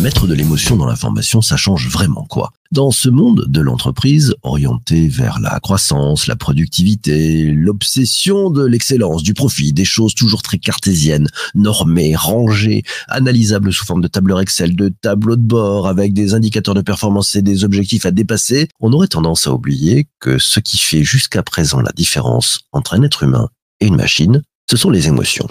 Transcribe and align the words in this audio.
Mettre 0.00 0.26
de 0.26 0.32
l'émotion 0.32 0.76
dans 0.76 0.86
l'information, 0.86 1.42
ça 1.42 1.58
change 1.58 1.88
vraiment 1.88 2.24
quoi? 2.24 2.52
Dans 2.72 2.90
ce 2.90 3.10
monde 3.10 3.44
de 3.48 3.60
l'entreprise 3.60 4.34
orienté 4.42 5.08
vers 5.08 5.40
la 5.40 5.60
croissance, 5.60 6.26
la 6.26 6.36
productivité, 6.36 7.50
l'obsession 7.50 8.48
de 8.48 8.64
l'excellence, 8.64 9.22
du 9.22 9.34
profit, 9.34 9.74
des 9.74 9.84
choses 9.84 10.14
toujours 10.14 10.40
très 10.40 10.56
cartésiennes, 10.56 11.28
normées, 11.54 12.16
rangées, 12.16 12.82
analysables 13.08 13.74
sous 13.74 13.84
forme 13.84 14.00
de 14.00 14.08
tableur 14.08 14.40
Excel, 14.40 14.74
de 14.74 14.88
tableau 14.88 15.36
de 15.36 15.42
bord 15.42 15.86
avec 15.86 16.14
des 16.14 16.32
indicateurs 16.32 16.74
de 16.74 16.80
performance 16.80 17.36
et 17.36 17.42
des 17.42 17.64
objectifs 17.64 18.06
à 18.06 18.10
dépasser, 18.10 18.68
on 18.80 18.94
aurait 18.94 19.06
tendance 19.06 19.46
à 19.46 19.52
oublier 19.52 20.08
que 20.18 20.38
ce 20.38 20.60
qui 20.60 20.78
fait 20.78 21.04
jusqu'à 21.04 21.42
présent 21.42 21.82
la 21.82 21.92
différence 21.92 22.60
entre 22.72 22.94
un 22.94 23.02
être 23.02 23.22
humain 23.22 23.48
et 23.80 23.86
une 23.86 23.96
machine, 23.96 24.42
ce 24.70 24.76
sont 24.76 24.90
les 24.90 25.08
émotions. 25.08 25.48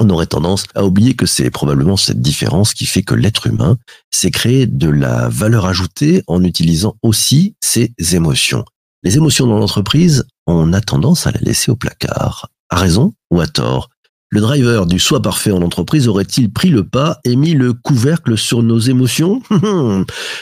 On 0.00 0.10
aurait 0.10 0.26
tendance 0.26 0.64
à 0.74 0.84
oublier 0.84 1.14
que 1.14 1.26
c'est 1.26 1.48
probablement 1.48 1.96
cette 1.96 2.20
différence 2.20 2.74
qui 2.74 2.86
fait 2.86 3.04
que 3.04 3.14
l'être 3.14 3.46
humain 3.46 3.78
s'est 4.10 4.32
créé 4.32 4.66
de 4.66 4.88
la 4.88 5.28
valeur 5.28 5.66
ajoutée 5.66 6.24
en 6.26 6.42
utilisant 6.42 6.96
aussi 7.02 7.54
ses 7.60 7.92
émotions. 8.14 8.64
Les 9.04 9.16
émotions 9.16 9.46
dans 9.46 9.60
l'entreprise, 9.60 10.26
on 10.48 10.72
a 10.72 10.80
tendance 10.80 11.28
à 11.28 11.30
les 11.30 11.38
laisser 11.38 11.70
au 11.70 11.76
placard. 11.76 12.48
À 12.68 12.80
raison 12.80 13.12
ou 13.30 13.40
à 13.40 13.46
tort? 13.46 13.90
Le 14.30 14.42
driver 14.42 14.84
du 14.84 14.98
soi 14.98 15.22
parfait 15.22 15.52
en 15.52 15.62
entreprise 15.62 16.06
aurait-il 16.06 16.52
pris 16.52 16.68
le 16.68 16.84
pas 16.84 17.18
et 17.24 17.34
mis 17.34 17.54
le 17.54 17.72
couvercle 17.72 18.36
sur 18.36 18.62
nos 18.62 18.78
émotions 18.78 19.40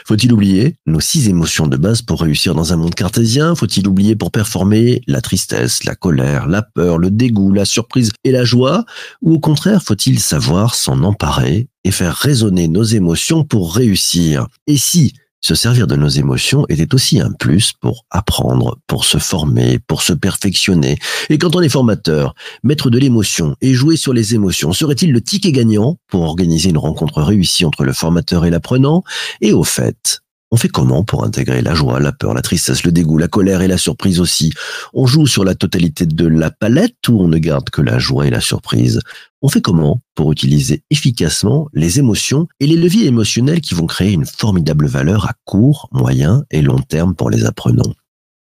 Faut-il 0.07 0.33
oublier 0.33 0.77
nos 0.87 0.99
six 0.99 1.29
émotions 1.29 1.69
de 1.69 1.77
base 1.77 2.03
pour 2.03 2.21
réussir 2.21 2.57
dans 2.57 2.73
un 2.73 2.77
monde 2.77 2.97
cartésien 2.97 3.55
Faut-il 3.55 3.87
oublier 3.87 4.17
pour 4.17 4.33
performer 4.33 5.03
la 5.07 5.21
tristesse, 5.21 5.85
la 5.85 5.95
colère, 5.95 6.49
la 6.49 6.63
peur, 6.63 6.99
le 6.99 7.13
dégoût, 7.13 7.53
la 7.53 7.65
surprise 7.65 8.11
et 8.25 8.33
la 8.33 8.45
joie 8.45 8.85
Ou 9.23 9.35
au 9.35 9.39
contraire, 9.39 9.83
faut-il 9.83 10.19
savoir 10.19 10.75
s'en 10.75 11.05
emparer 11.05 11.69
et 11.85 11.93
faire 11.93 12.17
résonner 12.17 12.67
nos 12.67 12.83
émotions 12.83 13.45
pour 13.45 13.73
réussir? 13.73 14.49
Et 14.67 14.79
si 14.79 15.13
se 15.41 15.55
servir 15.55 15.87
de 15.87 15.97
nos 15.97 16.09
émotions 16.09 16.67
était 16.69 16.95
aussi 16.95 17.21
un 17.21 17.33
plus 17.33 17.73
pour 17.73 18.05
apprendre, 18.11 18.79
pour 18.87 19.05
se 19.05 19.19
former, 19.19 19.79
pour 19.87 20.03
se 20.03 20.13
perfectionner. 20.13 20.99
Et 21.29 21.39
quand 21.39 21.55
on 21.55 21.61
est 21.61 21.69
formateur, 21.69 22.35
mettre 22.63 22.91
de 22.91 22.99
l'émotion 22.99 23.55
et 23.61 23.75
jouer 23.75 23.97
sur 23.97 24.13
les 24.13 24.35
émotions 24.35 24.73
serait-il 24.73 25.13
le 25.13 25.21
ticket 25.21 25.53
gagnant 25.53 25.99
pour 26.09 26.23
organiser 26.23 26.71
une 26.71 26.79
rencontre 26.79 27.23
réussie 27.23 27.65
entre 27.65 27.85
le 27.85 27.93
formateur 27.93 28.45
et 28.45 28.51
l'apprenant? 28.51 29.03
Et 29.41 29.53
au 29.53 29.65
fait, 29.65 30.21
on 30.51 30.57
fait 30.57 30.69
comment 30.69 31.03
pour 31.03 31.25
intégrer 31.25 31.61
la 31.61 31.75
joie, 31.75 31.99
la 31.99 32.13
peur, 32.13 32.35
la 32.35 32.43
tristesse, 32.43 32.85
le 32.85 32.93
dégoût, 32.93 33.19
la 33.19 33.29
colère 33.29 33.63
et 33.63 33.69
la 33.69 33.79
surprise 33.79 34.21
aussi? 34.21 34.53
On 34.95 35.07
joue 35.07 35.27
sur 35.27 35.45
la 35.45 35.55
totalité 35.55 36.07
de 36.07 36.27
la 36.27 36.51
palette 36.51 37.09
ou 37.09 37.21
on 37.21 37.29
ne 37.29 37.39
garde 37.39 37.71
que 37.71 37.83
la 37.83 37.99
joie 37.99 38.27
et 38.27 38.31
la 38.31 38.41
surprise? 38.41 39.01
On 39.43 39.49
fait 39.49 39.61
comment 39.61 40.01
pour 40.15 40.33
utiliser 40.33 40.83
efficacement 40.91 41.69
les 41.73 41.99
émotions 41.99 42.47
et 42.61 42.67
les 42.67 42.77
leviers 42.77 43.07
émotionnels 43.07 43.61
qui 43.61 43.75
vont 43.75 43.87
créer 43.87 44.13
une 44.13 44.27
formidable 44.27 44.87
valeur 44.87 45.27
à 45.27 45.35
court, 45.45 45.89
moyen 45.93 46.45
et 46.51 46.63
long 46.63 46.79
terme 46.79 47.15
pour 47.15 47.31
les 47.31 47.45
apprenants? 47.45 47.95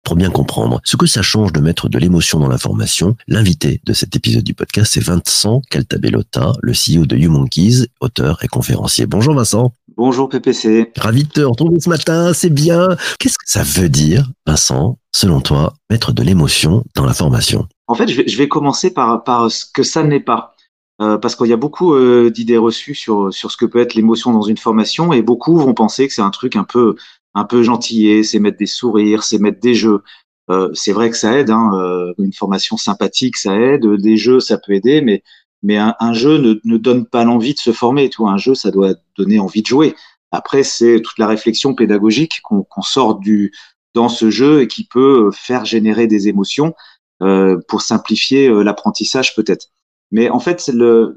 Pour 0.03 0.15
bien 0.15 0.29
comprendre 0.29 0.79
ce 0.85 0.95
que 0.95 1.05
ça 1.05 1.21
change 1.21 1.51
de 1.51 1.59
mettre 1.59 1.89
de 1.89 1.97
l'émotion 1.97 2.39
dans 2.39 2.47
l'information, 2.47 3.17
l'invité 3.27 3.81
de 3.85 3.93
cet 3.93 4.15
épisode 4.15 4.43
du 4.43 4.53
podcast, 4.53 4.93
c'est 4.93 5.03
Vincent 5.03 5.61
Caltabellota, 5.69 6.53
le 6.61 6.71
CEO 6.71 7.05
de 7.05 7.17
YouMonkeys, 7.17 7.87
auteur 7.99 8.41
et 8.43 8.47
conférencier. 8.47 9.05
Bonjour 9.05 9.33
Vincent. 9.33 9.73
Bonjour 9.97 10.29
PPC. 10.29 10.91
Ravi 10.95 11.23
de 11.23 11.29
te 11.29 11.41
retrouver 11.41 11.79
ce 11.79 11.89
matin, 11.89 12.31
c'est 12.31 12.51
bien. 12.51 12.87
Qu'est-ce 13.19 13.39
que 13.39 13.49
ça 13.49 13.63
veut 13.63 13.89
dire, 13.89 14.29
Vincent, 14.45 14.99
selon 15.11 15.41
toi, 15.41 15.73
mettre 15.89 16.11
de 16.11 16.21
l'émotion 16.21 16.83
dans 16.95 17.03
l'information 17.03 17.67
En 17.87 17.95
fait, 17.95 18.07
je 18.07 18.17
vais, 18.17 18.27
je 18.27 18.37
vais 18.37 18.47
commencer 18.47 18.93
par, 18.93 19.23
par 19.23 19.49
ce 19.49 19.65
que 19.73 19.81
ça 19.81 20.03
n'est 20.03 20.19
pas. 20.19 20.55
Euh, 21.01 21.17
parce 21.17 21.35
qu'il 21.35 21.47
y 21.47 21.53
a 21.53 21.57
beaucoup 21.57 21.95
euh, 21.95 22.29
d'idées 22.29 22.59
reçues 22.59 22.93
sur, 22.93 23.33
sur 23.33 23.49
ce 23.49 23.57
que 23.57 23.65
peut 23.65 23.79
être 23.79 23.95
l'émotion 23.95 24.31
dans 24.31 24.43
une 24.43 24.57
formation 24.57 25.13
et 25.13 25.23
beaucoup 25.23 25.57
vont 25.57 25.73
penser 25.73 26.07
que 26.07 26.13
c'est 26.13 26.21
un 26.21 26.29
truc 26.29 26.55
un 26.55 26.63
peu 26.63 26.95
un 27.33 27.45
peu 27.45 27.63
gentillé, 27.63 28.23
c'est 28.23 28.37
mettre 28.37 28.57
des 28.59 28.67
sourires, 28.67 29.23
c'est 29.23 29.39
mettre 29.39 29.59
des 29.59 29.73
jeux. 29.73 30.03
Euh, 30.51 30.69
c'est 30.75 30.93
vrai 30.93 31.09
que 31.09 31.17
ça 31.17 31.39
aide, 31.39 31.49
hein, 31.49 31.71
une 32.19 32.33
formation 32.33 32.77
sympathique, 32.77 33.35
ça 33.35 33.55
aide, 33.55 33.87
des 33.95 34.17
jeux, 34.17 34.39
ça 34.39 34.59
peut 34.59 34.73
aider, 34.73 35.01
mais 35.01 35.23
mais 35.63 35.77
un, 35.77 36.13
jeu 36.13 36.37
ne, 36.37 36.55
ne, 36.63 36.77
donne 36.77 37.05
pas 37.05 37.23
l'envie 37.23 37.53
de 37.53 37.59
se 37.59 37.71
former. 37.71 38.09
Tu 38.09 38.17
vois, 38.21 38.31
un 38.31 38.37
jeu, 38.37 38.55
ça 38.55 38.71
doit 38.71 38.93
donner 39.17 39.39
envie 39.39 39.61
de 39.61 39.67
jouer. 39.67 39.95
Après, 40.31 40.63
c'est 40.63 41.01
toute 41.01 41.17
la 41.17 41.27
réflexion 41.27 41.73
pédagogique 41.73 42.41
qu'on 42.43 42.81
sort 42.81 43.15
du 43.15 43.53
dans 43.93 44.09
ce 44.09 44.29
jeu 44.29 44.61
et 44.61 44.67
qui 44.67 44.85
peut 44.85 45.31
faire 45.33 45.65
générer 45.65 46.05
des 46.05 46.27
émotions 46.27 46.75
euh, 47.23 47.57
pour 47.67 47.81
simplifier 47.81 48.47
euh, 48.47 48.61
l'apprentissage 48.61 49.35
peut-être. 49.35 49.67
Mais 50.11 50.29
en 50.29 50.39
fait, 50.39 50.71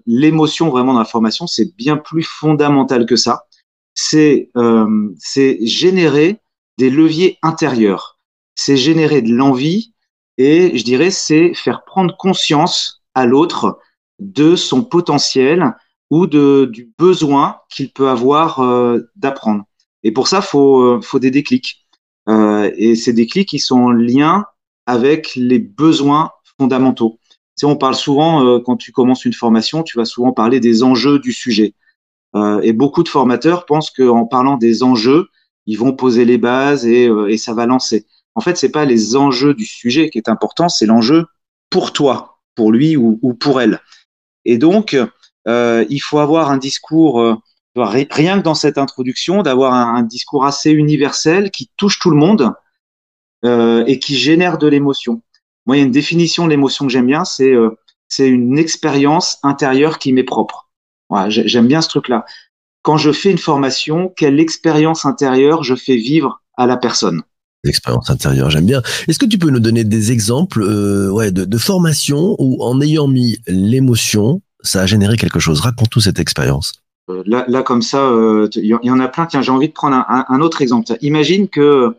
l'émotion 0.07 0.71
vraiment 0.71 0.95
dans 0.95 0.99
la 0.99 1.05
formation, 1.05 1.47
c'est 1.47 1.77
bien 1.77 1.97
plus 1.97 2.23
fondamental 2.23 3.07
que 3.07 3.17
ça 3.17 3.45
c'est 3.95 4.51
euh, 4.57 5.15
générer 5.61 6.41
des 6.79 6.91
leviers 6.91 7.39
intérieurs, 7.43 8.19
c'est 8.55 8.77
générer 8.77 9.23
de 9.23 9.33
l'envie 9.33 9.93
et 10.39 10.77
je 10.77 10.85
dirais 10.85 11.11
c'est 11.11 11.55
faire 11.55 11.85
prendre 11.85 12.17
conscience 12.17 13.03
à 13.15 13.27
l'autre 13.27 13.79
de 14.21 14.57
son 14.57 14.85
potentiel 14.85 15.75
ou 16.11 16.27
de, 16.27 16.69
du 16.71 16.93
besoin 16.99 17.59
qu'il 17.71 17.93
peut 17.93 18.09
avoir 18.09 18.61
euh, 18.61 19.01
d'apprendre. 19.17 19.65
Et 20.03 20.13
pour 20.13 20.29
ça, 20.29 20.41
faut 20.41 20.81
euh, 20.83 21.01
faut 21.03 21.19
des 21.19 21.31
déclics. 21.31 21.87
Euh, 22.29 22.71
et 22.77 22.95
ces 22.95 23.13
déclics, 23.13 23.53
ils 23.53 23.61
sont 23.61 23.81
en 23.81 23.91
lien 23.91 24.47
avec 24.87 25.35
les 25.37 25.59
besoins 25.59 26.31
fondamentaux. 26.59 27.19
Tu 27.59 27.67
on 27.67 27.77
parle 27.77 27.95
souvent 27.95 28.45
euh, 28.47 28.59
quand 28.59 28.77
tu 28.77 28.91
commences 28.91 29.25
une 29.25 29.33
formation, 29.33 29.83
tu 29.83 29.99
vas 29.99 30.05
souvent 30.07 30.33
parler 30.33 30.61
des 30.61 30.83
enjeux 30.83 31.19
du 31.19 31.33
sujet. 31.33 31.75
Euh, 32.35 32.61
et 32.63 32.73
beaucoup 32.73 33.03
de 33.03 33.09
formateurs 33.09 33.67
pensent 33.67 33.91
qu'en 33.91 34.25
parlant 34.25 34.57
des 34.57 34.83
enjeux, 34.83 35.29
ils 35.67 35.77
vont 35.77 35.93
poser 35.93 36.25
les 36.25 36.39
bases 36.39 36.87
et, 36.87 37.07
euh, 37.09 37.29
et 37.29 37.37
ça 37.37 37.53
va 37.53 37.67
lancer. 37.67 38.07
En 38.35 38.41
fait, 38.41 38.57
c'est 38.57 38.71
pas 38.71 38.85
les 38.85 39.17
enjeux 39.17 39.53
du 39.55 39.67
sujet 39.67 40.09
qui 40.11 40.19
est 40.19 40.29
important, 40.29 40.69
c'est 40.69 40.87
l'enjeu 40.87 41.27
pour 41.69 41.93
toi, 41.93 42.39
pour 42.55 42.73
lui 42.73 42.97
ou, 42.97 43.19
ou 43.23 43.35
pour 43.35 43.61
elle. 43.61 43.81
Et 44.45 44.59
donc, 44.59 44.97
euh, 45.49 45.85
il 45.89 46.01
faut 46.01 46.19
avoir 46.19 46.51
un 46.51 46.59
discours, 46.59 47.21
euh, 47.21 47.37
rien 47.77 48.39
que 48.39 48.45
dans 48.45 48.55
cette 48.55 48.79
introduction, 48.79 49.43
d'avoir 49.43 49.75
un, 49.75 50.03
discours 50.03 50.45
assez 50.45 50.71
universel 50.71 51.51
qui 51.51 51.71
touche 51.77 51.99
tout 51.99 52.11
le 52.11 52.17
monde 52.17 52.53
euh, 53.45 53.85
et 53.87 53.99
qui 53.99 54.17
génère 54.17 54.59
de 54.59 54.67
l'émotion. 54.67 55.23
Moi, 55.67 55.77
il 55.77 55.81
y 55.81 55.83
a 55.83 55.87
une 55.87 55.93
définition 55.93 56.45
de 56.45 56.51
l'émotion 56.51 56.87
que 56.87 56.93
j'aime 56.93 57.07
bien, 57.07 57.25
c'est 57.25 57.55
c'est 58.09 58.29
une 58.29 58.59
expérience 58.59 59.39
intérieure 59.45 59.99
qui 59.99 60.13
m'est 60.13 60.25
propre. 60.25 60.69
J'aime 61.29 61.69
bien 61.69 61.81
ce 61.81 61.89
truc-là. 61.89 62.25
Quand 62.83 62.97
je 62.97 63.13
fais 63.13 63.31
une 63.31 63.39
formation, 63.39 64.13
quelle 64.17 64.41
expérience 64.41 65.05
intérieure 65.05 65.63
je 65.63 65.77
fais 65.77 65.97
vivre 65.97 66.43
à 66.57 66.67
la 66.67 66.77
personne? 66.77 67.23
L'expérience 67.63 68.09
intérieure, 68.09 68.51
j'aime 68.51 68.65
bien. 68.65 68.83
Est-ce 69.07 69.19
que 69.19 69.27
tu 69.27 69.37
peux 69.37 69.51
nous 69.51 69.61
donner 69.61 69.85
des 69.85 70.13
exemples 70.13 70.63
euh, 70.63 71.11
ouais, 71.11 71.31
de, 71.31 71.59
formation 71.59 72.35
où, 72.39 72.63
en 72.65 72.81
ayant 72.81 73.07
mis 73.07 73.39
l'émotion, 73.47 74.41
ça 74.63 74.83
a 74.83 74.87
généré 74.87 75.19
quelque 75.19 75.41
chose? 75.41 75.61
Raconte-nous 75.61 76.01
cette 76.01 76.19
expérience. 76.19 76.73
Euh, 77.11 77.23
là, 77.27 77.45
là, 77.49 77.63
comme 77.63 77.83
ça, 77.83 77.99
il 77.99 78.73
euh, 78.73 78.79
y, 78.83 78.91
en 78.91 78.99
a 78.99 79.09
plein. 79.09 79.27
Tiens, 79.27 79.43
j'ai 79.43 79.51
envie 79.51 79.69
de 79.69 79.75
prendre 79.75 80.05
un, 80.09 80.41
autre 80.41 80.63
exemple. 80.63 80.97
Imagine 81.03 81.49
que, 81.49 81.95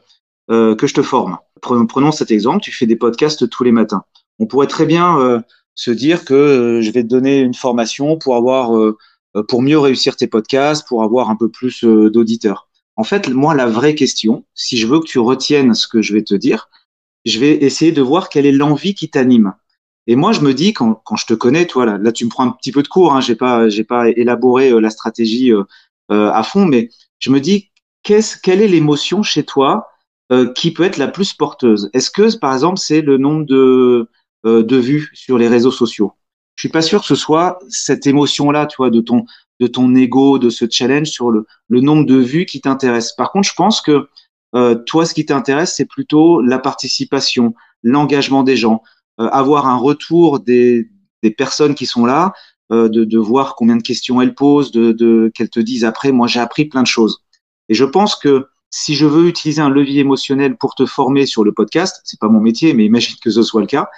que 0.49 0.87
je 0.87 0.93
te 0.95 1.03
forme. 1.03 1.37
Prenons 1.61 2.11
cet 2.11 2.31
exemple, 2.31 2.61
tu 2.61 2.71
fais 2.71 2.87
des 2.87 2.95
podcasts 2.95 3.47
tous 3.47 3.63
les 3.63 3.71
matins. 3.71 4.03
On 4.39 4.47
pourrait 4.47 4.67
très 4.67 4.87
bien 4.87 5.43
se 5.75 5.91
dire 5.91 6.25
que 6.25 6.79
je 6.81 6.89
vais 6.89 7.03
te 7.03 7.07
donner 7.07 7.39
une 7.41 7.53
formation 7.53 8.17
pour 8.17 8.35
avoir 8.35 8.71
pour 9.47 9.61
mieux 9.61 9.77
réussir 9.77 10.15
tes 10.15 10.27
podcasts, 10.27 10.87
pour 10.87 11.03
avoir 11.03 11.29
un 11.29 11.35
peu 11.35 11.49
plus 11.49 11.83
d'auditeurs. 11.83 12.67
En 12.95 13.03
fait, 13.03 13.29
moi, 13.29 13.55
la 13.55 13.67
vraie 13.67 13.95
question, 13.95 14.45
si 14.53 14.77
je 14.77 14.87
veux 14.87 14.99
que 14.99 15.05
tu 15.05 15.19
retiennes 15.19 15.73
ce 15.73 15.87
que 15.87 16.01
je 16.01 16.13
vais 16.13 16.23
te 16.23 16.35
dire, 16.35 16.69
je 17.25 17.39
vais 17.39 17.63
essayer 17.63 17.91
de 17.91 18.01
voir 18.01 18.29
quelle 18.29 18.45
est 18.45 18.51
l'envie 18.51 18.95
qui 18.95 19.09
t'anime. 19.09 19.53
Et 20.07 20.15
moi, 20.15 20.31
je 20.33 20.41
me 20.41 20.53
dis 20.53 20.73
quand, 20.73 20.95
quand 21.05 21.15
je 21.15 21.25
te 21.25 21.33
connais, 21.33 21.67
toi 21.67 21.85
là, 21.85 21.97
là, 21.97 22.11
tu 22.11 22.25
me 22.25 22.29
prends 22.29 22.45
un 22.45 22.51
petit 22.51 22.71
peu 22.71 22.83
de 22.83 22.87
cours. 22.87 23.13
Hein, 23.13 23.21
j'ai 23.21 23.35
pas, 23.35 23.69
j'ai 23.69 23.83
pas 23.83 24.09
élaboré 24.09 24.71
la 24.81 24.89
stratégie 24.89 25.51
euh, 25.51 25.63
à 26.09 26.43
fond, 26.43 26.65
mais 26.65 26.89
je 27.19 27.29
me 27.29 27.39
dis 27.39 27.69
qu'est-ce, 28.03 28.37
quelle 28.37 28.61
est 28.61 28.67
l'émotion 28.67 29.23
chez 29.23 29.43
toi 29.43 29.87
euh, 30.31 30.51
qui 30.53 30.73
peut 30.73 30.83
être 30.83 30.97
la 30.97 31.07
plus 31.07 31.33
porteuse? 31.33 31.89
Est-ce 31.93 32.11
que, 32.11 32.35
par 32.37 32.53
exemple, 32.53 32.79
c'est 32.79 33.01
le 33.01 33.17
nombre 33.17 33.45
de 33.45 34.09
euh, 34.45 34.63
de 34.63 34.77
vues 34.77 35.09
sur 35.13 35.37
les 35.37 35.47
réseaux 35.47 35.71
sociaux? 35.71 36.13
Je 36.55 36.63
suis 36.63 36.71
pas 36.71 36.81
sûr 36.81 37.01
que 37.01 37.07
ce 37.07 37.15
soit 37.15 37.59
cette 37.69 38.07
émotion-là, 38.07 38.65
tu 38.65 38.77
vois, 38.77 38.89
de 38.89 39.01
ton 39.01 39.25
de 39.61 39.67
ton 39.67 39.93
ego, 39.95 40.39
de 40.39 40.49
ce 40.49 40.65
challenge 40.69 41.07
sur 41.07 41.29
le, 41.29 41.45
le 41.69 41.81
nombre 41.81 42.05
de 42.05 42.15
vues 42.15 42.47
qui 42.47 42.59
t'intéresse. 42.61 43.13
Par 43.13 43.31
contre, 43.31 43.47
je 43.47 43.53
pense 43.53 43.79
que 43.79 44.09
euh, 44.55 44.73
toi, 44.75 45.05
ce 45.05 45.13
qui 45.13 45.23
t'intéresse, 45.23 45.75
c'est 45.77 45.85
plutôt 45.85 46.41
la 46.41 46.57
participation, 46.57 47.53
l'engagement 47.83 48.41
des 48.41 48.57
gens, 48.57 48.81
euh, 49.19 49.29
avoir 49.29 49.67
un 49.67 49.77
retour 49.77 50.39
des, 50.39 50.89
des 51.21 51.29
personnes 51.29 51.75
qui 51.75 51.85
sont 51.85 52.07
là, 52.07 52.33
euh, 52.71 52.89
de, 52.89 53.03
de 53.05 53.19
voir 53.19 53.55
combien 53.55 53.75
de 53.75 53.83
questions 53.83 54.19
elles 54.19 54.33
posent, 54.33 54.71
de, 54.71 54.93
de 54.93 55.31
qu'elles 55.35 55.51
te 55.51 55.59
disent 55.59 55.85
après. 55.85 56.11
Moi, 56.11 56.25
j'ai 56.25 56.39
appris 56.39 56.65
plein 56.65 56.81
de 56.81 56.87
choses. 56.87 57.23
Et 57.69 57.75
je 57.75 57.85
pense 57.85 58.15
que 58.15 58.47
si 58.71 58.95
je 58.95 59.05
veux 59.05 59.27
utiliser 59.27 59.61
un 59.61 59.69
levier 59.69 59.99
émotionnel 59.99 60.57
pour 60.57 60.73
te 60.73 60.87
former 60.87 61.27
sur 61.27 61.43
le 61.43 61.51
podcast, 61.51 62.01
c'est 62.03 62.19
pas 62.19 62.29
mon 62.29 62.41
métier, 62.41 62.73
mais 62.73 62.83
imagine 62.85 63.15
que 63.21 63.29
ce 63.29 63.43
soit 63.43 63.61
le 63.61 63.67
cas, 63.67 63.89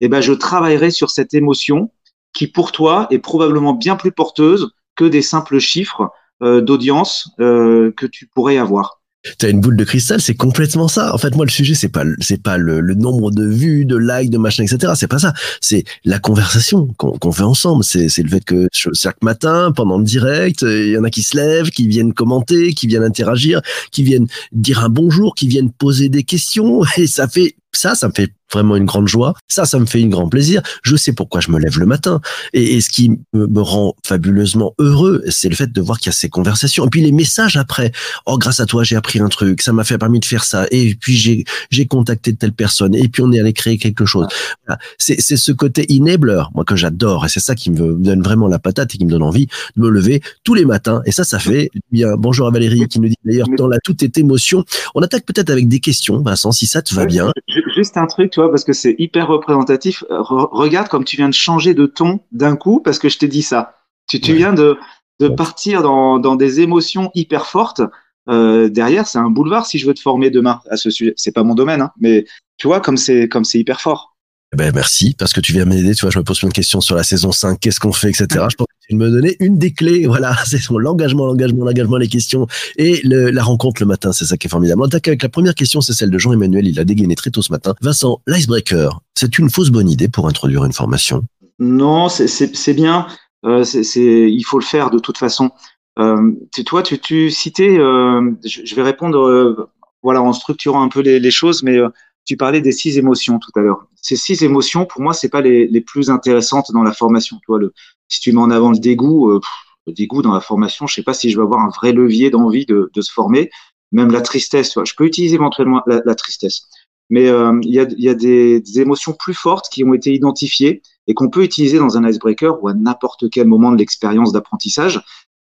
eh 0.00 0.08
ben, 0.08 0.20
je 0.20 0.32
travaillerai 0.32 0.92
sur 0.92 1.10
cette 1.10 1.34
émotion 1.34 1.90
qui 2.34 2.46
pour 2.46 2.70
toi 2.70 3.08
est 3.10 3.18
probablement 3.18 3.72
bien 3.72 3.96
plus 3.96 4.12
porteuse 4.12 4.70
que 4.98 5.04
des 5.04 5.22
simples 5.22 5.60
chiffres 5.60 6.10
euh, 6.42 6.60
d'audience 6.60 7.30
euh, 7.40 7.92
que 7.96 8.04
tu 8.04 8.26
pourrais 8.26 8.58
avoir. 8.58 9.00
T'as 9.38 9.50
une 9.50 9.60
boule 9.60 9.76
de 9.76 9.84
cristal, 9.84 10.20
c'est 10.20 10.34
complètement 10.34 10.88
ça. 10.88 11.12
En 11.14 11.18
fait, 11.18 11.34
moi, 11.34 11.44
le 11.44 11.50
sujet, 11.50 11.74
c'est 11.74 11.88
pas, 11.88 12.04
c'est 12.20 12.42
pas 12.42 12.56
le, 12.56 12.80
le, 12.80 12.94
nombre 12.94 13.30
de 13.30 13.44
vues, 13.44 13.84
de 13.84 13.96
likes, 13.96 14.30
de 14.30 14.38
machin, 14.38 14.64
etc. 14.64 14.92
C'est 14.96 15.08
pas 15.08 15.18
ça. 15.18 15.34
C'est 15.60 15.84
la 16.04 16.18
conversation 16.18 16.86
qu'on 16.96 17.32
fait 17.32 17.42
ensemble. 17.42 17.84
C'est, 17.84 18.08
c'est 18.08 18.22
le 18.22 18.28
fait 18.28 18.44
que 18.44 18.68
chaque 18.72 19.22
matin, 19.22 19.72
pendant 19.74 19.98
le 19.98 20.04
direct, 20.04 20.62
il 20.62 20.90
y 20.90 20.96
en 20.96 21.04
a 21.04 21.10
qui 21.10 21.22
se 21.22 21.36
lèvent, 21.36 21.70
qui 21.70 21.88
viennent 21.88 22.14
commenter, 22.14 22.72
qui 22.72 22.86
viennent 22.86 23.04
interagir, 23.04 23.60
qui 23.90 24.04
viennent 24.04 24.28
dire 24.52 24.84
un 24.84 24.88
bonjour, 24.88 25.34
qui 25.34 25.48
viennent 25.48 25.72
poser 25.72 26.08
des 26.08 26.22
questions. 26.22 26.82
Et 26.96 27.08
ça 27.08 27.26
fait, 27.26 27.56
ça, 27.72 27.94
ça 27.94 28.08
me 28.08 28.12
fait 28.12 28.32
vraiment 28.52 28.76
une 28.76 28.86
grande 28.86 29.08
joie. 29.08 29.34
Ça, 29.46 29.66
ça 29.66 29.78
me 29.78 29.86
fait 29.86 30.02
un 30.02 30.08
grand 30.08 30.28
plaisir. 30.28 30.62
Je 30.82 30.96
sais 30.96 31.12
pourquoi 31.12 31.40
je 31.40 31.50
me 31.50 31.58
lève 31.58 31.78
le 31.78 31.86
matin. 31.86 32.20
Et, 32.54 32.76
et 32.76 32.80
ce 32.80 32.88
qui 32.88 33.10
me, 33.34 33.60
rend 33.60 33.94
fabuleusement 34.06 34.74
heureux, 34.78 35.22
c'est 35.28 35.48
le 35.48 35.54
fait 35.54 35.70
de 35.70 35.80
voir 35.80 35.98
qu'il 35.98 36.06
y 36.06 36.08
a 36.10 36.12
ces 36.12 36.28
conversations. 36.28 36.86
Et 36.86 36.88
puis 36.88 37.02
les 37.02 37.12
messages 37.12 37.56
après. 37.56 37.92
Oh, 38.26 38.38
grâce 38.38 38.60
à 38.60 38.66
toi, 38.66 38.84
j'ai 38.84 38.96
appris 38.96 39.20
un 39.20 39.28
truc. 39.28 39.60
Ça 39.60 39.72
m'a 39.72 39.84
fait 39.84 39.98
permis 39.98 40.20
de 40.20 40.24
faire 40.24 40.44
ça. 40.44 40.66
Et 40.70 40.94
puis 40.94 41.14
j'ai, 41.14 41.44
j'ai 41.70 41.86
contacté 41.86 42.34
telle 42.34 42.52
personne. 42.52 42.94
Et 42.94 43.08
puis 43.08 43.22
on 43.22 43.32
est 43.32 43.40
allé 43.40 43.52
créer 43.52 43.76
quelque 43.76 44.06
chose. 44.06 44.26
Voilà. 44.66 44.78
C'est, 44.96 45.20
c'est 45.20 45.36
ce 45.36 45.52
côté 45.52 45.86
enabler, 45.90 46.42
moi, 46.54 46.64
que 46.64 46.76
j'adore. 46.76 47.26
Et 47.26 47.28
c'est 47.28 47.40
ça 47.40 47.54
qui 47.54 47.70
me 47.70 47.94
donne 47.94 48.22
vraiment 48.22 48.48
la 48.48 48.58
patate 48.58 48.94
et 48.94 48.98
qui 48.98 49.04
me 49.04 49.10
donne 49.10 49.22
envie 49.22 49.46
de 49.76 49.82
me 49.82 49.90
lever 49.90 50.22
tous 50.44 50.54
les 50.54 50.64
matins. 50.64 51.02
Et 51.04 51.12
ça, 51.12 51.24
ça 51.24 51.38
fait 51.38 51.70
bien. 51.92 52.16
Bonjour 52.16 52.46
à 52.46 52.50
Valérie 52.50 52.86
qui 52.88 53.00
nous 53.00 53.08
dit 53.08 53.16
d'ailleurs 53.24 53.48
dans 53.56 53.68
la 53.68 53.78
toute 53.80 54.02
est 54.02 54.16
émotion. 54.16 54.64
On 54.94 55.02
attaque 55.02 55.26
peut-être 55.26 55.50
avec 55.50 55.68
des 55.68 55.80
questions, 55.80 56.22
Vincent, 56.22 56.52
si 56.52 56.66
ça 56.66 56.80
te 56.80 56.94
va 56.94 57.04
bien. 57.04 57.30
Juste 57.78 57.96
un 57.96 58.06
truc, 58.06 58.32
tu 58.32 58.40
vois, 58.40 58.50
parce 58.50 58.64
que 58.64 58.72
c'est 58.72 58.96
hyper 58.98 59.28
représentatif. 59.28 60.02
Re 60.10 60.48
regarde 60.50 60.88
comme 60.88 61.04
tu 61.04 61.14
viens 61.16 61.28
de 61.28 61.34
changer 61.34 61.74
de 61.74 61.86
ton 61.86 62.18
d'un 62.32 62.56
coup 62.56 62.80
parce 62.80 62.98
que 62.98 63.08
je 63.08 63.18
t'ai 63.18 63.28
dit 63.28 63.42
ça. 63.42 63.76
Tu, 64.08 64.18
viens 64.18 64.52
de, 64.52 64.76
de 65.20 65.28
partir 65.28 65.80
dans, 65.80 66.18
dans 66.18 66.34
des 66.34 66.58
émotions 66.58 67.12
hyper 67.14 67.46
fortes. 67.46 67.82
Euh, 68.28 68.68
derrière, 68.68 69.06
c'est 69.06 69.18
un 69.18 69.30
boulevard 69.30 69.64
si 69.64 69.78
je 69.78 69.86
veux 69.86 69.94
te 69.94 70.00
former 70.00 70.30
demain 70.30 70.60
à 70.68 70.76
ce 70.76 70.90
sujet. 70.90 71.14
C'est 71.16 71.30
pas 71.30 71.44
mon 71.44 71.54
domaine, 71.54 71.80
hein, 71.80 71.92
mais 72.00 72.24
tu 72.56 72.66
vois 72.66 72.80
comme 72.80 72.96
c'est 72.96 73.28
comme 73.28 73.44
c'est 73.44 73.60
hyper 73.60 73.80
fort. 73.80 74.16
Ben 74.56 74.74
merci 74.74 75.14
parce 75.16 75.32
que 75.32 75.40
tu 75.40 75.52
viens 75.52 75.64
m'aider. 75.64 75.94
Tu 75.94 76.00
vois, 76.00 76.10
je 76.10 76.18
me 76.18 76.24
pose 76.24 76.40
plein 76.40 76.48
de 76.48 76.54
questions 76.54 76.80
sur 76.80 76.96
la 76.96 77.04
saison 77.04 77.30
5, 77.30 77.60
qu'est-ce 77.60 77.78
qu'on 77.78 77.92
fait, 77.92 78.08
etc. 78.08 78.26
Je 78.50 78.56
pense 78.56 78.66
tu 78.88 78.96
me 78.96 79.10
donner 79.10 79.36
une 79.40 79.58
des 79.58 79.72
clés. 79.72 80.06
Voilà, 80.08 80.34
c'est 80.46 80.58
l'engagement, 80.70 81.26
l'engagement, 81.26 81.64
l'engagement, 81.64 81.96
les 81.96 82.08
questions 82.08 82.46
et 82.76 83.00
la 83.04 83.42
rencontre 83.42 83.82
le 83.82 83.86
matin. 83.86 84.12
C'est 84.12 84.24
ça 84.24 84.36
qui 84.36 84.46
est 84.46 84.50
formidable. 84.50 84.80
On 84.82 84.86
attaque 84.86 85.08
avec 85.08 85.22
la 85.22 85.28
première 85.28 85.54
question, 85.54 85.80
c'est 85.80 85.92
celle 85.92 86.10
de 86.10 86.18
Jean-Emmanuel. 86.18 86.66
Il 86.66 86.80
a 86.80 86.84
dégainé 86.84 87.14
très 87.14 87.30
tôt 87.30 87.42
ce 87.42 87.52
matin. 87.52 87.74
Vincent, 87.82 88.20
l'icebreaker, 88.26 89.00
c'est 89.14 89.38
une 89.38 89.50
fausse 89.50 89.70
bonne 89.70 89.88
idée 89.88 90.08
pour 90.08 90.26
introduire 90.26 90.64
une 90.64 90.72
formation? 90.72 91.24
Non, 91.58 92.08
c'est 92.08 92.74
bien. 92.74 93.06
Euh, 93.44 93.64
il 93.64 94.42
faut 94.42 94.58
le 94.58 94.64
faire 94.64 94.90
de 94.90 94.98
toute 94.98 95.18
façon. 95.18 95.50
Euh, 95.98 96.32
toi, 96.64 96.82
tu, 96.82 97.30
citais, 97.30 97.78
euh, 97.78 98.30
je, 98.44 98.74
vais 98.74 98.82
répondre, 98.82 99.68
voilà, 100.02 100.22
en 100.22 100.32
structurant 100.32 100.82
un 100.82 100.88
peu 100.88 101.00
les, 101.00 101.30
choses, 101.30 101.62
mais 101.62 101.78
tu 102.24 102.36
parlais 102.36 102.60
des 102.60 102.72
six 102.72 102.96
émotions 102.98 103.38
tout 103.38 103.50
à 103.56 103.60
l'heure. 103.60 103.86
Ces 104.00 104.16
six 104.16 104.42
émotions, 104.42 104.86
pour 104.86 105.02
moi, 105.02 105.12
c'est 105.12 105.28
pas 105.28 105.40
les, 105.40 105.66
les, 105.66 105.80
plus 105.80 106.10
intéressantes 106.10 106.70
dans 106.72 106.82
la 106.82 106.92
formation. 106.92 107.36
Tu 107.38 107.46
vois, 107.48 107.58
le, 107.58 107.72
si 108.08 108.20
tu 108.20 108.32
mets 108.32 108.40
en 108.40 108.50
avant 108.50 108.70
le 108.70 108.78
dégoût, 108.78 109.30
euh, 109.30 109.40
le 109.86 109.92
dégoût 109.92 110.22
dans 110.22 110.32
la 110.32 110.40
formation, 110.40 110.86
je 110.86 110.94
sais 110.94 111.02
pas 111.02 111.14
si 111.14 111.30
je 111.30 111.36
vais 111.36 111.42
avoir 111.42 111.60
un 111.60 111.70
vrai 111.70 111.92
levier 111.92 112.30
d'envie 112.30 112.66
de, 112.66 112.90
se 113.00 113.12
former. 113.12 113.50
Même 113.92 114.10
la 114.10 114.20
tristesse, 114.20 114.74
je 114.84 114.94
peux 114.96 115.06
utiliser 115.06 115.36
éventuellement 115.36 115.82
la, 115.86 116.14
tristesse. 116.14 116.68
Mais 117.08 117.28
euh, 117.28 117.58
il 117.62 117.72
y, 117.72 118.08
a, 118.08 118.14
des, 118.14 118.80
émotions 118.80 119.14
plus 119.14 119.32
fortes 119.32 119.68
qui 119.70 119.82
ont 119.84 119.94
été 119.94 120.12
identifiées 120.12 120.82
et 121.06 121.14
qu'on 121.14 121.30
peut 121.30 121.42
utiliser 121.42 121.78
dans 121.78 121.96
un 121.96 122.06
icebreaker 122.06 122.62
ou 122.62 122.68
à 122.68 122.74
n'importe 122.74 123.30
quel 123.30 123.46
moment 123.46 123.72
de 123.72 123.78
l'expérience 123.78 124.30
d'apprentissage. 124.32 125.02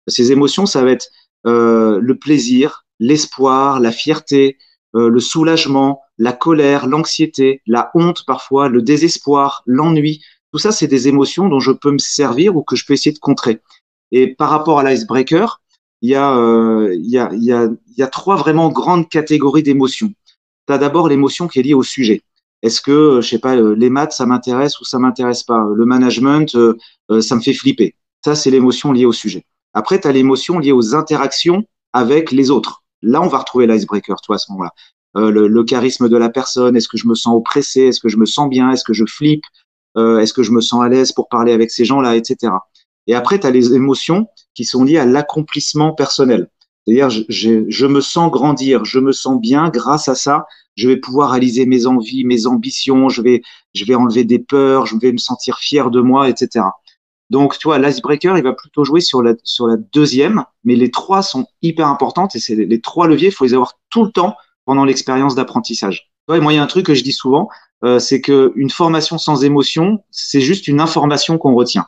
Ces 0.07 0.33
émotions, 0.33 0.65
ça 0.65 0.83
va 0.83 0.91
être 0.91 1.07
euh, 1.47 1.99
le 2.01 2.17
plaisir, 2.17 2.85
l'espoir, 2.99 3.79
la 3.79 3.91
fierté, 3.93 4.57
le 4.95 5.19
soulagement, 5.19 6.03
la 6.19 6.33
colère, 6.33 6.85
l'anxiété, 6.85 7.61
la 7.65 7.89
honte 7.95 8.25
parfois, 8.27 8.69
le 8.69 8.83
désespoir, 8.83 9.63
l'ennui. 9.65 10.21
Tout 10.53 10.59
ça, 10.59 10.71
c'est 10.71 10.87
des 10.87 11.07
émotions 11.07 11.49
dont 11.49 11.59
je 11.59 11.71
peux 11.71 11.91
me 11.91 11.97
servir 11.97 12.55
ou 12.55 12.61
que 12.61 12.75
je 12.75 12.85
peux 12.85 12.93
essayer 12.93 13.11
de 13.11 13.19
contrer. 13.19 13.59
Et 14.11 14.27
par 14.27 14.51
rapport 14.51 14.79
à 14.79 14.83
l'icebreaker, 14.83 15.61
il 16.03 16.11
y, 16.11 16.15
a, 16.15 16.37
euh, 16.37 17.75
trois 18.11 18.35
vraiment 18.35 18.69
grandes 18.69 19.09
catégories 19.09 19.63
d'émotions. 19.63 20.13
Tu 20.67 20.73
as 20.73 20.77
d'abord 20.77 21.07
l'émotion 21.07 21.47
qui 21.47 21.59
est 21.59 21.63
liée 21.63 21.73
au 21.73 21.81
sujet. 21.81 22.21
Est-ce 22.61 22.81
que, 22.81 23.19
je 23.19 23.27
sais 23.27 23.39
pas, 23.39 23.55
les 23.55 23.89
maths, 23.89 24.11
ça 24.11 24.27
m'intéresse 24.27 24.79
ou 24.79 24.85
ça 24.85 24.99
m'intéresse 24.99 25.41
pas? 25.41 25.65
Le 25.73 25.85
management, 25.85 26.55
euh, 26.55 26.77
ça 27.19 27.35
me 27.35 27.41
fait 27.41 27.53
flipper. 27.53 27.95
Ça, 28.23 28.35
c'est 28.35 28.51
l'émotion 28.51 28.91
liée 28.91 29.05
au 29.05 29.11
sujet. 29.11 29.45
Après, 29.73 29.99
tu 29.99 30.07
as 30.07 30.11
l'émotion 30.11 30.59
liée 30.59 30.71
aux 30.71 30.93
interactions 30.93 31.63
avec 31.93 32.31
les 32.31 32.51
autres. 32.51 32.83
Là, 33.01 33.23
on 33.23 33.27
va 33.27 33.39
retrouver 33.39 33.65
l'icebreaker, 33.65 34.21
toi, 34.21 34.35
à 34.35 34.39
ce 34.39 34.51
moment-là. 34.51 34.71
Euh, 35.15 35.31
le, 35.31 35.63
charisme 35.63 36.09
de 36.09 36.17
la 36.17 36.29
personne, 36.29 36.75
est-ce 36.75 36.87
que 36.87 36.97
je 36.97 37.07
me 37.07 37.15
sens 37.15 37.35
oppressé, 37.35 37.81
est-ce 37.81 37.99
que 37.99 38.09
je 38.09 38.17
me 38.17 38.25
sens 38.25 38.49
bien, 38.49 38.71
est-ce 38.71 38.83
que 38.83 38.93
je 38.93 39.05
flippe, 39.05 39.43
euh, 39.97 40.19
est-ce 40.19 40.33
que 40.33 40.43
je 40.43 40.51
me 40.51 40.61
sens 40.61 40.83
à 40.83 40.89
l'aise 40.89 41.11
pour 41.11 41.29
parler 41.29 41.53
avec 41.53 41.71
ces 41.71 41.85
gens-là, 41.85 42.15
etc. 42.15 42.53
Et 43.07 43.15
après, 43.15 43.39
tu 43.39 43.47
as 43.47 43.51
les 43.51 43.73
émotions 43.73 44.27
qui 44.55 44.65
sont 44.65 44.83
liées 44.83 44.97
à 44.97 45.05
l'accomplissement 45.05 45.93
personnel. 45.93 46.49
C'est-à-dire, 46.85 47.09
je, 47.09 47.23
je, 47.29 47.65
je, 47.69 47.85
me 47.85 48.01
sens 48.01 48.31
grandir, 48.31 48.85
je 48.85 48.99
me 48.99 49.11
sens 49.11 49.39
bien 49.39 49.69
grâce 49.69 50.07
à 50.09 50.15
ça, 50.15 50.45
je 50.75 50.89
vais 50.89 50.97
pouvoir 50.97 51.31
réaliser 51.31 51.65
mes 51.65 51.85
envies, 51.85 52.25
mes 52.25 52.45
ambitions, 52.45 53.09
je 53.09 53.21
vais, 53.21 53.41
je 53.73 53.85
vais 53.85 53.95
enlever 53.95 54.23
des 54.23 54.39
peurs, 54.39 54.85
je 54.85 54.97
vais 54.97 55.11
me 55.11 55.17
sentir 55.17 55.59
fier 55.59 55.91
de 55.91 56.01
moi, 56.01 56.29
etc. 56.29 56.65
Donc, 57.29 57.57
tu 57.57 57.67
vois, 57.67 57.79
l'icebreaker, 57.79 58.37
il 58.37 58.43
va 58.43 58.53
plutôt 58.53 58.83
jouer 58.83 59.01
sur 59.01 59.21
la, 59.21 59.33
sur 59.43 59.67
la 59.67 59.77
deuxième, 59.77 60.43
mais 60.63 60.75
les 60.75 60.91
trois 60.91 61.21
sont 61.21 61.47
hyper 61.61 61.87
importantes 61.87 62.35
et 62.35 62.39
c'est 62.39 62.55
les, 62.55 62.65
les, 62.65 62.81
trois 62.81 63.07
leviers, 63.07 63.29
il 63.29 63.33
faut 63.33 63.45
les 63.45 63.53
avoir 63.53 63.73
tout 63.89 64.03
le 64.03 64.11
temps 64.11 64.35
pendant 64.65 64.85
l'expérience 64.85 65.35
d'apprentissage. 65.35 66.12
Ouais, 66.27 66.39
moi, 66.39 66.53
il 66.53 66.55
y 66.55 66.59
a 66.59 66.63
un 66.63 66.67
truc 66.67 66.85
que 66.85 66.93
je 66.93 67.03
dis 67.03 67.11
souvent, 67.11 67.49
euh, 67.83 67.99
c'est 67.99 68.21
qu'une 68.21 68.69
formation 68.69 69.17
sans 69.17 69.43
émotion, 69.43 70.03
c'est 70.11 70.41
juste 70.41 70.67
une 70.67 70.79
information 70.79 71.37
qu'on 71.37 71.53
retient. 71.53 71.85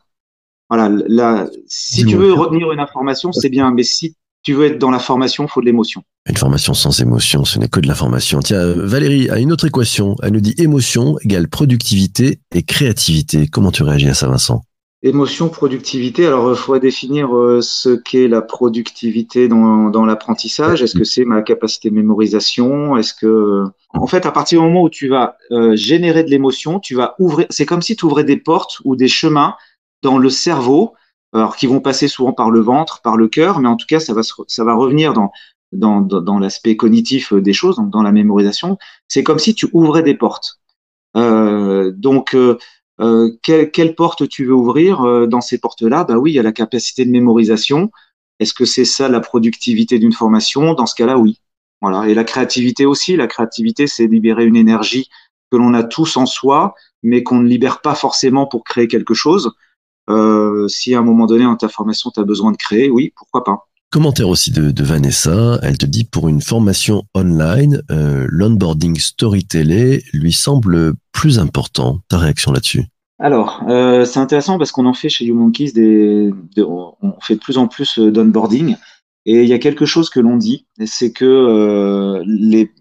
Voilà, 0.69 0.89
la, 1.07 1.47
si 1.67 2.05
tu 2.05 2.15
veux 2.15 2.33
retenir 2.33 2.71
une 2.71 2.79
information, 2.79 3.31
c'est 3.31 3.49
bien, 3.49 3.71
mais 3.71 3.83
si 3.83 4.15
tu 4.41 4.53
veux 4.53 4.65
être 4.65 4.79
dans 4.79 4.91
la 4.91 4.99
formation, 4.99 5.45
il 5.45 5.49
faut 5.49 5.61
de 5.61 5.65
l'émotion. 5.65 6.03
Une 6.27 6.37
formation 6.37 6.73
sans 6.73 6.99
émotion, 7.01 7.45
ce 7.45 7.59
n'est 7.59 7.67
que 7.67 7.79
de 7.79 7.87
l'information. 7.87 8.39
Tiens, 8.39 8.73
Valérie 8.75 9.29
a 9.29 9.39
une 9.39 9.51
autre 9.51 9.65
équation. 9.65 10.15
Elle 10.23 10.33
nous 10.33 10.41
dit 10.41 10.55
émotion 10.57 11.17
égale 11.23 11.47
productivité 11.47 12.39
et 12.53 12.63
créativité. 12.63 13.47
Comment 13.47 13.71
tu 13.71 13.83
réagis 13.83 14.09
à 14.09 14.15
ça, 14.15 14.27
Vincent? 14.27 14.63
Émotion, 15.05 15.49
productivité. 15.49 16.25
Alors, 16.25 16.49
il 16.49 16.55
faudrait 16.55 16.79
définir 16.79 17.37
euh, 17.37 17.61
ce 17.61 17.89
qu'est 17.89 18.27
la 18.27 18.41
productivité 18.41 19.47
dans, 19.47 19.91
dans 19.91 20.03
l'apprentissage. 20.03 20.81
Est-ce 20.81 20.97
que 20.97 21.03
c'est 21.03 21.25
ma 21.25 21.43
capacité 21.43 21.91
de 21.91 21.95
mémorisation? 21.95 22.97
Est-ce 22.97 23.13
que, 23.13 23.65
en 23.93 24.07
fait, 24.07 24.25
à 24.25 24.31
partir 24.31 24.59
du 24.59 24.65
moment 24.65 24.81
où 24.81 24.89
tu 24.89 25.07
vas 25.07 25.37
euh, 25.51 25.75
générer 25.75 26.23
de 26.23 26.31
l'émotion, 26.31 26.79
tu 26.79 26.95
vas 26.95 27.13
ouvrir. 27.19 27.45
C'est 27.51 27.67
comme 27.67 27.83
si 27.83 27.95
tu 27.95 28.03
ouvrais 28.03 28.23
des 28.23 28.37
portes 28.37 28.79
ou 28.83 28.95
des 28.95 29.07
chemins 29.07 29.53
dans 30.01 30.17
le 30.17 30.31
cerveau, 30.31 30.95
alors 31.33 31.55
qui 31.55 31.67
vont 31.67 31.81
passer 31.81 32.07
souvent 32.07 32.33
par 32.33 32.49
le 32.49 32.61
ventre, 32.61 33.03
par 33.03 33.15
le 33.15 33.27
cœur, 33.27 33.59
mais 33.59 33.69
en 33.69 33.75
tout 33.75 33.85
cas, 33.87 33.99
ça 33.99 34.15
va 34.15 34.21
ça 34.23 34.63
va 34.63 34.73
revenir 34.73 35.13
dans 35.13 35.31
dans, 35.71 36.01
dans, 36.01 36.39
l'aspect 36.39 36.77
cognitif 36.77 37.31
des 37.31 37.53
choses, 37.53 37.75
donc 37.75 37.91
dans 37.91 38.01
la 38.01 38.11
mémorisation. 38.11 38.79
C'est 39.07 39.23
comme 39.23 39.37
si 39.37 39.53
tu 39.53 39.67
ouvrais 39.71 40.01
des 40.01 40.15
portes. 40.15 40.59
Euh, 41.15 41.91
donc 41.91 42.33
euh, 42.33 42.57
euh, 43.01 43.31
quelle, 43.41 43.95
porte 43.95 44.27
tu 44.29 44.45
veux 44.45 44.53
ouvrir 44.53 45.01
euh, 45.01 45.27
dans 45.27 45.41
ces 45.41 45.57
portes-là? 45.57 46.03
Bah 46.05 46.17
oui, 46.17 46.31
il 46.31 46.35
y 46.35 46.39
a 46.39 46.43
la 46.43 46.51
capacité 46.51 47.05
de 47.05 47.11
mémorisation. 47.11 47.91
Est-ce 48.39 48.53
que 48.53 48.65
c'est 48.65 48.85
ça 48.85 49.09
la 49.09 49.19
productivité 49.19 49.99
d'une 49.99 50.13
formation? 50.13 50.73
Dans 50.73 50.85
ce 50.85 50.95
cas-là, 50.95 51.17
oui. 51.17 51.41
Voilà. 51.81 52.07
Et 52.07 52.13
la 52.13 52.23
créativité 52.23 52.85
aussi. 52.85 53.15
La 53.15 53.27
créativité, 53.27 53.87
c'est 53.87 54.07
libérer 54.07 54.45
une 54.45 54.55
énergie 54.55 55.09
que 55.51 55.57
l'on 55.57 55.73
a 55.73 55.83
tous 55.83 56.17
en 56.17 56.25
soi, 56.25 56.73
mais 57.03 57.23
qu'on 57.23 57.39
ne 57.39 57.47
libère 57.47 57.81
pas 57.81 57.95
forcément 57.95 58.47
pour 58.47 58.63
créer 58.63 58.87
quelque 58.87 59.13
chose. 59.13 59.51
Euh, 60.09 60.67
si 60.67 60.95
à 60.95 60.99
un 60.99 61.03
moment 61.03 61.25
donné 61.25 61.43
dans 61.43 61.55
ta 61.55 61.69
formation, 61.69 62.11
tu 62.11 62.19
as 62.19 62.23
besoin 62.23 62.51
de 62.51 62.57
créer, 62.57 62.89
oui, 62.89 63.13
pourquoi 63.15 63.43
pas. 63.43 63.67
Commentaire 63.91 64.27
aussi 64.27 64.51
de, 64.51 64.83
Vanessa, 64.83 65.59
elle 65.61 65.77
te 65.77 65.85
dit 65.85 66.03
pour 66.03 66.27
une 66.27 66.41
formation 66.41 67.03
online, 67.13 67.81
euh, 67.91 68.25
l'onboarding 68.29 68.97
storytelling 68.99 70.01
lui 70.13 70.33
semble 70.33 70.93
plus 71.13 71.39
important. 71.39 71.99
Ta 72.09 72.17
réaction 72.17 72.51
là-dessus? 72.51 72.83
Alors, 73.19 73.63
euh, 73.69 74.03
c'est 74.03 74.19
intéressant 74.19 74.57
parce 74.57 74.73
qu'on 74.73 74.85
en 74.85 74.93
fait 74.93 75.07
chez 75.07 75.23
YouMonkeys 75.25 75.71
des, 75.71 76.33
on 76.57 77.13
fait 77.21 77.35
de 77.35 77.39
plus 77.39 77.57
en 77.57 77.67
plus 77.67 77.97
d'onboarding 77.97 78.75
et 79.25 79.41
il 79.41 79.49
y 79.49 79.53
a 79.53 79.59
quelque 79.59 79.85
chose 79.85 80.09
que 80.09 80.19
l'on 80.19 80.37
dit, 80.37 80.67
c'est 80.85 81.11
que 81.11 81.25
euh, 81.25 82.23
les 82.25 82.71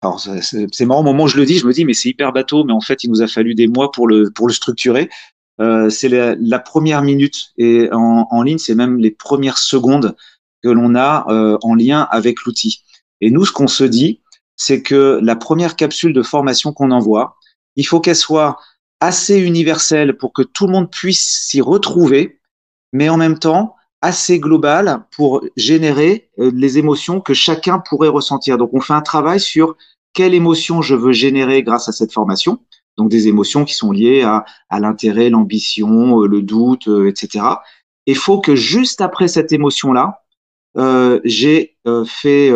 alors 0.00 0.18
c'est 0.18 0.84
marrant 0.84 1.00
au 1.00 1.04
moment 1.04 1.24
où 1.24 1.28
je 1.28 1.36
le 1.36 1.44
dis, 1.44 1.58
je 1.58 1.66
me 1.66 1.72
dis 1.72 1.84
mais 1.84 1.92
c'est 1.94 2.08
hyper 2.08 2.32
bateau, 2.32 2.64
mais 2.64 2.72
en 2.72 2.80
fait 2.80 3.04
il 3.04 3.10
nous 3.10 3.22
a 3.22 3.28
fallu 3.28 3.54
des 3.54 3.68
mois 3.68 3.92
pour 3.92 4.08
le 4.08 4.32
pour 4.34 4.48
le 4.48 4.52
structurer. 4.52 5.08
Euh, 5.60 5.90
c'est 5.90 6.08
la, 6.08 6.34
la, 6.40 6.58
première 6.58 7.02
minute 7.02 7.52
et 7.56 7.88
en, 7.92 8.26
en 8.28 8.42
ligne 8.42 8.58
c'est 8.58 8.74
même 8.74 8.98
les 8.98 9.10
premières 9.12 9.58
secondes 9.58 10.16
que 10.62 10.68
l'on 10.68 10.94
a 10.94 11.26
euh, 11.28 11.58
en 11.62 11.74
lien 11.74 12.06
avec 12.10 12.42
l'outil. 12.42 12.82
Et 13.20 13.30
nous, 13.30 13.44
ce 13.44 13.52
qu'on 13.52 13.68
se 13.68 13.84
dit, 13.84 14.20
c'est 14.56 14.82
que 14.82 15.18
la 15.22 15.36
première 15.36 15.76
capsule 15.76 16.12
de 16.12 16.22
formation 16.22 16.72
qu'on 16.72 16.90
envoie, 16.90 17.36
il 17.76 17.86
faut 17.86 18.00
qu'elle 18.00 18.16
soit 18.16 18.58
assez 19.00 19.38
universel 19.38 20.16
pour 20.16 20.32
que 20.32 20.42
tout 20.42 20.66
le 20.66 20.72
monde 20.72 20.90
puisse 20.90 21.46
s'y 21.48 21.60
retrouver, 21.60 22.40
mais 22.92 23.08
en 23.08 23.16
même 23.16 23.38
temps 23.38 23.74
assez 24.02 24.40
global 24.40 25.04
pour 25.14 25.42
générer 25.56 26.28
euh, 26.38 26.50
les 26.54 26.78
émotions 26.78 27.20
que 27.20 27.34
chacun 27.34 27.78
pourrait 27.78 28.08
ressentir. 28.08 28.58
Donc 28.58 28.70
on 28.74 28.80
fait 28.80 28.92
un 28.92 29.00
travail 29.00 29.40
sur 29.40 29.76
quelle 30.12 30.34
émotion 30.34 30.82
je 30.82 30.94
veux 30.94 31.12
générer 31.12 31.62
grâce 31.62 31.88
à 31.88 31.92
cette 31.92 32.12
formation. 32.12 32.60
Donc 32.98 33.08
des 33.10 33.28
émotions 33.28 33.64
qui 33.64 33.74
sont 33.74 33.92
liées 33.92 34.22
à, 34.22 34.44
à 34.68 34.80
l'intérêt, 34.80 35.30
l'ambition, 35.30 36.20
euh, 36.20 36.26
le 36.26 36.42
doute, 36.42 36.88
euh, 36.88 37.08
etc. 37.08 37.44
Il 38.06 38.16
faut 38.16 38.40
que 38.40 38.56
juste 38.56 39.00
après 39.00 39.28
cette 39.28 39.52
émotion-là, 39.52 40.22
euh, 40.78 41.20
j'ai 41.24 41.76
fait 42.06 42.52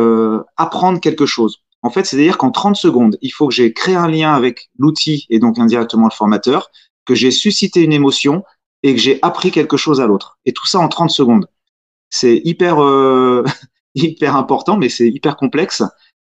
apprendre 0.57 1.01
quelque 1.01 1.27
chose. 1.27 1.63
En 1.83 1.91
fait, 1.91 2.05
c'est-à-dire 2.05 2.39
qu'en 2.39 2.51
30 2.51 2.75
secondes, 2.75 3.17
il 3.23 3.31
faut 3.31 3.47
que 3.47 3.55
j'ai 3.55 3.73
créé 3.73 3.95
un 3.95 4.09
lien 4.09 4.35
avec 4.35 4.71
l'outil 4.79 5.27
et 5.31 5.39
donc 5.39 5.59
indirectement 5.59 6.07
le 6.07 6.13
formateur, 6.13 6.71
que 7.05 7.15
j'ai 7.15 7.31
suscité 7.31 7.81
une 7.81 7.93
émotion 7.93 8.43
et 8.83 8.95
que 8.95 9.01
j'ai 9.01 9.19
appris 9.23 9.51
quelque 9.51 9.77
chose 9.77 10.01
à 10.01 10.07
l'autre. 10.07 10.39
Et 10.45 10.53
tout 10.53 10.67
ça 10.67 10.81
en 10.81 10.89
30 10.89 11.11
secondes. 11.11 11.47
C'est 12.11 12.41
hyper, 12.45 12.83
euh, 12.83 13.45
hyper 13.95 14.37
important, 14.37 14.77
mais 14.77 14.89
c'est 14.89 15.09
hyper 15.09 15.37
complexe. 15.37 15.83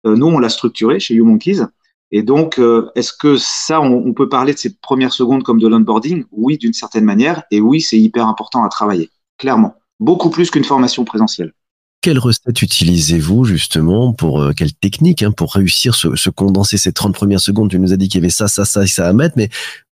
Euh, 0.06 0.16
nous, 0.16 0.26
on 0.26 0.38
l'a 0.38 0.48
structuré 0.48 1.00
chez 1.00 1.14
YouMonkeys. 1.14 1.62
Et 2.10 2.22
donc, 2.22 2.58
euh, 2.58 2.90
est-ce 2.94 3.12
que 3.12 3.36
ça, 3.36 3.80
on, 3.80 4.06
on, 4.06 4.14
peut 4.14 4.28
parler 4.28 4.54
de 4.54 4.58
ces 4.58 4.78
premières 4.78 5.12
secondes 5.12 5.42
comme 5.42 5.60
de 5.60 5.68
l'onboarding? 5.68 6.24
Oui, 6.30 6.56
d'une 6.56 6.72
certaine 6.72 7.04
manière. 7.04 7.42
Et 7.50 7.60
oui, 7.60 7.80
c'est 7.80 7.98
hyper 7.98 8.26
important 8.26 8.64
à 8.64 8.68
travailler, 8.68 9.10
clairement. 9.36 9.74
Beaucoup 10.00 10.30
plus 10.30 10.50
qu'une 10.50 10.64
formation 10.64 11.04
présentielle. 11.04 11.52
Quelle 12.00 12.18
recette 12.20 12.62
utilisez-vous 12.62 13.44
justement 13.44 14.12
pour 14.12 14.40
euh, 14.40 14.52
quelle 14.56 14.72
technique 14.72 15.24
hein, 15.24 15.32
pour 15.32 15.54
réussir 15.54 15.96
ce, 15.96 16.14
ce, 16.14 16.30
condenser 16.30 16.76
ces 16.76 16.92
30 16.92 17.12
premières 17.12 17.40
secondes? 17.40 17.70
Tu 17.70 17.78
nous 17.80 17.92
as 17.92 17.96
dit 17.96 18.08
qu'il 18.08 18.20
y 18.20 18.22
avait 18.22 18.30
ça, 18.30 18.46
ça, 18.46 18.64
ça 18.64 18.84
et 18.84 18.86
ça 18.86 19.08
à 19.08 19.12
mettre, 19.12 19.34
mais 19.36 19.48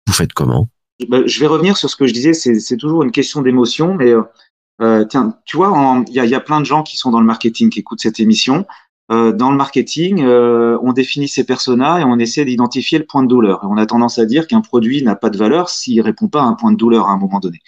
vous 0.05 0.13
faites 0.13 0.31
comment? 0.33 0.67
Ben, 1.09 1.25
Je 1.25 1.39
vais 1.39 1.47
revenir 1.47 1.77
sur 1.77 1.89
ce 1.89 1.95
que 1.95 2.05
je 2.05 2.13
disais. 2.13 2.33
C'est 2.33 2.77
toujours 2.77 3.01
une 3.01 3.11
question 3.11 3.41
d'émotion, 3.41 3.95
mais 3.95 4.11
euh, 4.11 4.21
euh 4.81 5.03
tiens, 5.05 5.35
tu 5.45 5.57
vois, 5.57 6.03
il 6.07 6.13
y 6.13 6.35
a, 6.35 6.39
plein 6.39 6.59
de 6.59 6.65
gens 6.65 6.83
qui 6.83 6.95
sont 6.95 7.09
dans 7.09 7.19
le 7.19 7.25
marketing 7.25 7.71
qui 7.71 7.79
écoutent 7.79 8.01
cette 8.01 8.19
émission. 8.19 8.67
Euh, 9.11 9.31
dans 9.31 9.49
le 9.49 9.57
marketing, 9.57 10.23
on 10.23 10.93
définit 10.93 11.27
ses 11.27 11.43
personas 11.43 11.99
et 12.01 12.03
on 12.03 12.19
essaie 12.19 12.45
d'identifier 12.45 12.99
le 12.99 13.05
point 13.05 13.23
de 13.23 13.27
douleur. 13.27 13.61
On 13.63 13.77
a 13.77 13.85
tendance 13.87 14.19
à 14.19 14.25
dire 14.27 14.45
qu'un 14.45 14.61
produit 14.61 15.03
n'a 15.03 15.15
pas 15.15 15.31
de 15.31 15.37
valeur 15.37 15.69
s'il 15.69 16.01
répond 16.01 16.27
pas 16.27 16.41
à 16.41 16.45
un 16.45 16.53
point 16.53 16.71
de 16.71 16.77
douleur 16.77 17.07
à 17.07 17.13
un 17.13 17.17
moment 17.17 17.39
donné. 17.39 17.61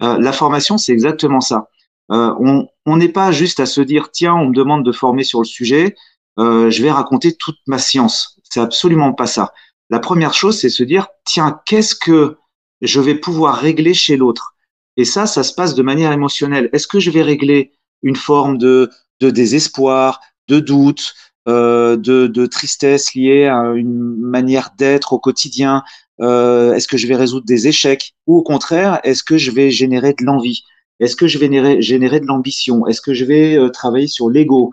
la 0.00 0.32
formation, 0.32 0.78
c'est 0.78 0.92
exactement 0.92 1.42
ça. 1.42 1.68
On 2.08 2.96
n'est 2.96 3.08
pas 3.08 3.32
juste 3.32 3.60
à 3.60 3.66
se 3.66 3.80
dire 3.80 4.10
tiens, 4.10 4.34
on 4.34 4.46
me 4.46 4.54
demande 4.54 4.84
de 4.84 4.92
former 4.92 5.24
sur 5.24 5.40
le 5.40 5.46
sujet, 5.46 5.94
je 6.38 6.82
vais 6.82 6.90
raconter 6.90 7.34
toute 7.34 7.58
ma 7.66 7.78
science. 7.78 8.38
C'est 8.42 8.60
absolument 8.60 9.12
pas 9.12 9.26
ça. 9.26 9.52
La 9.90 9.98
première 9.98 10.34
chose, 10.34 10.58
c'est 10.58 10.70
se 10.70 10.82
dire 10.82 11.08
tiens, 11.24 11.60
qu'est-ce 11.66 11.94
que 11.94 12.36
je 12.80 13.00
vais 13.00 13.14
pouvoir 13.14 13.56
régler 13.56 13.94
chez 13.94 14.16
l'autre? 14.16 14.54
Et 14.96 15.04
ça, 15.04 15.26
ça 15.26 15.42
se 15.42 15.54
passe 15.54 15.74
de 15.74 15.82
manière 15.82 16.12
émotionnelle. 16.12 16.70
Est-ce 16.72 16.86
que 16.86 17.00
je 17.00 17.10
vais 17.10 17.22
régler 17.22 17.72
une 18.02 18.16
forme 18.16 18.58
de, 18.58 18.90
de 19.20 19.30
désespoir, 19.30 20.20
de 20.48 20.60
doute, 20.60 21.14
euh, 21.48 21.96
de, 21.96 22.26
de, 22.26 22.46
tristesse 22.46 23.14
liée 23.14 23.46
à 23.46 23.72
une 23.74 24.16
manière 24.18 24.70
d'être 24.78 25.12
au 25.12 25.18
quotidien? 25.18 25.82
Euh, 26.20 26.74
Est-ce 26.74 26.86
que 26.86 26.96
je 26.96 27.06
vais 27.06 27.16
résoudre 27.16 27.46
des 27.46 27.66
échecs? 27.66 28.14
Ou 28.26 28.38
au 28.38 28.42
contraire, 28.42 29.00
est-ce 29.04 29.24
que 29.24 29.36
je 29.36 29.50
vais 29.50 29.70
générer 29.70 30.14
de 30.14 30.24
l'envie? 30.24 30.62
Est-ce 31.00 31.16
que 31.16 31.26
je 31.26 31.38
vais 31.38 31.80
générer, 31.80 32.20
de 32.20 32.26
l'ambition? 32.26 32.86
Est-ce 32.86 33.00
que 33.00 33.14
je 33.14 33.24
vais 33.24 33.56
euh, 33.56 33.68
travailler 33.68 34.06
sur 34.06 34.30
l'ego? 34.30 34.70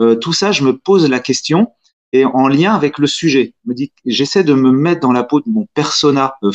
Euh, 0.00 0.16
Tout 0.16 0.32
ça, 0.32 0.52
je 0.52 0.64
me 0.64 0.76
pose 0.76 1.08
la 1.08 1.20
question 1.20 1.72
et 2.12 2.24
en 2.24 2.48
lien 2.48 2.74
avec 2.74 2.98
le 2.98 3.06
sujet. 3.06 3.54
J'essaie 4.04 4.44
de 4.44 4.54
me 4.54 4.72
mettre 4.72 5.00
dans 5.00 5.12
la 5.12 5.22
peau 5.22 5.40
de 5.40 5.48
mon 5.48 5.66
persona 5.74 6.34
euh, 6.42 6.50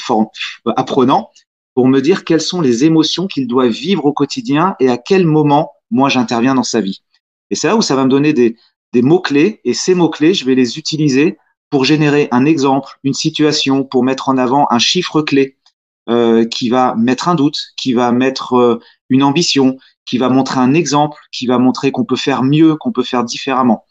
apprenant 0.76 1.32
pour 1.74 1.88
me 1.88 2.02
dire 2.02 2.24
quelles 2.24 2.42
sont 2.42 2.62
les 2.62 2.86
émotions 2.86 3.28
qu'il 3.28 3.48
doit 3.48 3.68
vivre 3.68 4.06
au 4.06 4.14
quotidien 4.14 4.76
et 4.80 4.90
à 4.90 4.98
quel 4.98 5.26
moment 5.26 5.72
moi 5.92 6.10
j'interviens 6.10 6.56
dans 6.56 6.64
sa 6.64 6.82
vie. 6.82 7.04
Et 7.52 7.56
c'est 7.56 7.68
là 7.68 7.76
où 7.76 7.82
ça 7.82 7.96
va 7.96 8.06
me 8.06 8.10
donner 8.10 8.34
des, 8.34 8.58
des 8.94 9.02
mots-clés 9.02 9.62
et 9.66 9.74
ces 9.74 9.94
mots-clés, 9.94 10.34
je 10.34 10.46
vais 10.46 10.56
les 10.56 10.78
utiliser 10.78 11.38
pour 11.70 11.84
générer 11.84 12.28
un 12.32 12.46
exemple, 12.46 13.00
une 13.04 13.14
situation, 13.14 13.84
pour 13.84 14.04
mettre 14.04 14.30
en 14.30 14.38
avant 14.38 14.68
un 14.70 14.80
chiffre 14.80 15.22
clé 15.22 15.58
euh, 16.08 16.46
qui 16.46 16.70
va 16.70 16.96
mettre 16.96 17.30
un 17.30 17.36
doute, 17.36 17.58
qui 17.78 17.94
va 17.94 18.12
mettre 18.12 18.54
euh, 18.54 18.80
une 19.10 19.24
ambition, 19.24 19.78
qui 20.06 20.18
va 20.18 20.30
montrer 20.30 20.60
un 20.60 20.74
exemple, 20.74 21.18
qui 21.32 21.48
va 21.48 21.58
montrer 21.58 21.92
qu'on 21.92 22.06
peut 22.06 22.16
faire 22.16 22.44
mieux, 22.44 22.76
qu'on 22.76 22.92
peut 22.92 23.04
faire 23.04 23.24
différemment. 23.24 23.86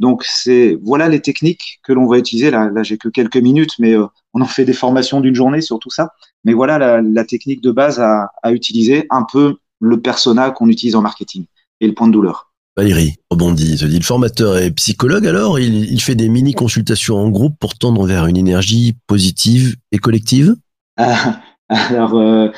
Donc 0.00 0.24
c'est 0.24 0.78
voilà 0.82 1.08
les 1.08 1.20
techniques 1.20 1.78
que 1.84 1.92
l'on 1.92 2.06
va 2.06 2.18
utiliser. 2.18 2.50
Là, 2.50 2.70
là 2.70 2.82
j'ai 2.82 2.98
que 2.98 3.08
quelques 3.08 3.36
minutes, 3.36 3.74
mais 3.78 3.92
euh, 3.92 4.06
on 4.34 4.40
en 4.40 4.46
fait 4.46 4.64
des 4.64 4.72
formations 4.72 5.20
d'une 5.20 5.34
journée 5.34 5.60
sur 5.60 5.78
tout 5.78 5.90
ça. 5.90 6.10
Mais 6.44 6.54
voilà 6.54 6.78
la, 6.78 7.02
la 7.02 7.24
technique 7.24 7.60
de 7.60 7.70
base 7.70 8.00
à, 8.00 8.30
à, 8.42 8.50
utiliser, 8.50 9.06
un 9.10 9.24
peu 9.30 9.58
le 9.78 10.00
persona 10.00 10.50
qu'on 10.50 10.68
utilise 10.68 10.96
en 10.96 11.02
marketing 11.02 11.44
et 11.80 11.86
le 11.86 11.94
point 11.94 12.08
de 12.08 12.12
douleur. 12.12 12.50
Valérie 12.76 13.16
rebondit, 13.30 13.78
se 13.78 13.84
dit 13.84 13.98
le 13.98 14.04
formateur 14.04 14.56
est 14.56 14.70
psychologue 14.72 15.26
alors 15.26 15.58
il, 15.58 15.92
il 15.92 16.00
fait 16.00 16.14
des 16.14 16.28
mini 16.28 16.54
consultations 16.54 17.16
en 17.16 17.28
groupe 17.28 17.56
pour 17.60 17.76
tendre 17.76 18.06
vers 18.06 18.26
une 18.26 18.36
énergie 18.36 18.96
positive 19.06 19.76
et 19.92 19.98
collective? 19.98 20.56
Alors 21.70 22.18
euh, 22.18 22.50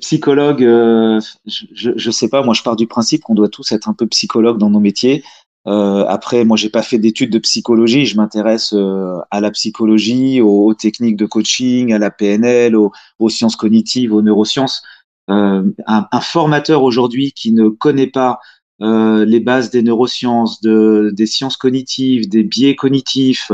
psychologue, 0.00 0.64
euh, 0.64 1.20
je, 1.46 1.90
je 1.94 2.10
sais 2.10 2.28
pas, 2.28 2.42
moi 2.42 2.54
je 2.54 2.62
pars 2.62 2.76
du 2.76 2.86
principe 2.86 3.22
qu'on 3.22 3.34
doit 3.34 3.50
tous 3.50 3.70
être 3.72 3.88
un 3.88 3.92
peu 3.92 4.06
psychologue 4.06 4.58
dans 4.58 4.70
nos 4.70 4.80
métiers. 4.80 5.22
Euh, 5.66 6.04
après, 6.06 6.44
moi, 6.44 6.56
j'ai 6.56 6.68
pas 6.68 6.82
fait 6.82 6.98
d'études 6.98 7.30
de 7.30 7.38
psychologie. 7.38 8.06
Je 8.06 8.16
m'intéresse 8.16 8.74
euh, 8.74 9.18
à 9.30 9.40
la 9.40 9.50
psychologie, 9.50 10.40
aux, 10.40 10.66
aux, 10.66 10.74
techniques 10.74 11.16
de 11.16 11.26
coaching, 11.26 11.92
à 11.92 11.98
la 11.98 12.10
PNL, 12.10 12.76
aux, 12.76 12.92
aux 13.18 13.28
sciences 13.30 13.56
cognitives, 13.56 14.12
aux 14.12 14.22
neurosciences. 14.22 14.82
Euh, 15.30 15.62
un, 15.86 16.06
un, 16.12 16.20
formateur 16.20 16.82
aujourd'hui 16.82 17.32
qui 17.32 17.52
ne 17.52 17.68
connaît 17.68 18.06
pas 18.06 18.40
les 18.80 19.40
bases 19.40 19.70
des 19.70 19.82
neurosciences, 19.82 20.60
de, 20.60 21.10
des 21.14 21.24
sciences 21.24 21.56
cognitives, 21.56 22.28
des 22.28 22.42
biais 22.42 22.74
cognitifs, 22.74 23.50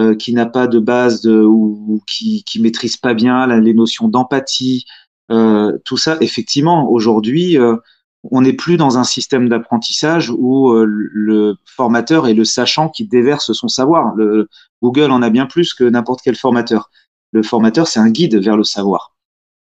euh, 0.00 0.14
qui 0.14 0.32
n'a 0.32 0.46
pas 0.46 0.66
de 0.66 0.78
base 0.78 1.26
ou, 1.26 2.02
qui, 2.06 2.44
maîtrise 2.60 2.96
pas 2.96 3.14
bien 3.14 3.46
les 3.60 3.74
notions 3.74 4.08
d'empathie, 4.08 4.86
tout 5.84 5.96
ça, 5.96 6.16
effectivement, 6.20 6.90
aujourd'hui 6.90 7.56
on 8.24 8.42
n'est 8.42 8.52
plus 8.52 8.76
dans 8.76 8.98
un 8.98 9.04
système 9.04 9.48
d'apprentissage 9.48 10.30
où 10.30 10.70
euh, 10.70 10.84
le 10.86 11.56
formateur 11.64 12.26
est 12.26 12.34
le 12.34 12.44
sachant 12.44 12.88
qui 12.88 13.06
déverse 13.06 13.52
son 13.52 13.68
savoir. 13.68 14.14
Le, 14.14 14.48
Google 14.82 15.10
en 15.10 15.22
a 15.22 15.30
bien 15.30 15.46
plus 15.46 15.74
que 15.74 15.84
n'importe 15.84 16.20
quel 16.22 16.36
formateur. 16.36 16.90
Le 17.32 17.42
formateur, 17.42 17.86
c'est 17.86 18.00
un 18.00 18.10
guide 18.10 18.36
vers 18.36 18.56
le 18.56 18.64
savoir. 18.64 19.14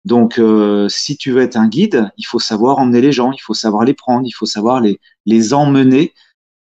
Donc, 0.06 0.40
euh, 0.40 0.88
si 0.90 1.18
tu 1.18 1.32
veux 1.32 1.42
être 1.42 1.58
un 1.58 1.68
guide, 1.68 2.10
il 2.18 2.24
faut 2.24 2.40
savoir 2.40 2.80
emmener 2.80 3.02
les 3.02 3.12
gens, 3.12 3.32
il 3.32 3.40
faut 3.40 3.54
savoir 3.54 3.84
les 3.84 3.94
prendre, 3.94 4.26
il 4.26 4.32
faut 4.32 4.46
savoir 4.46 4.82
les, 4.82 5.54
emmener 5.54 6.14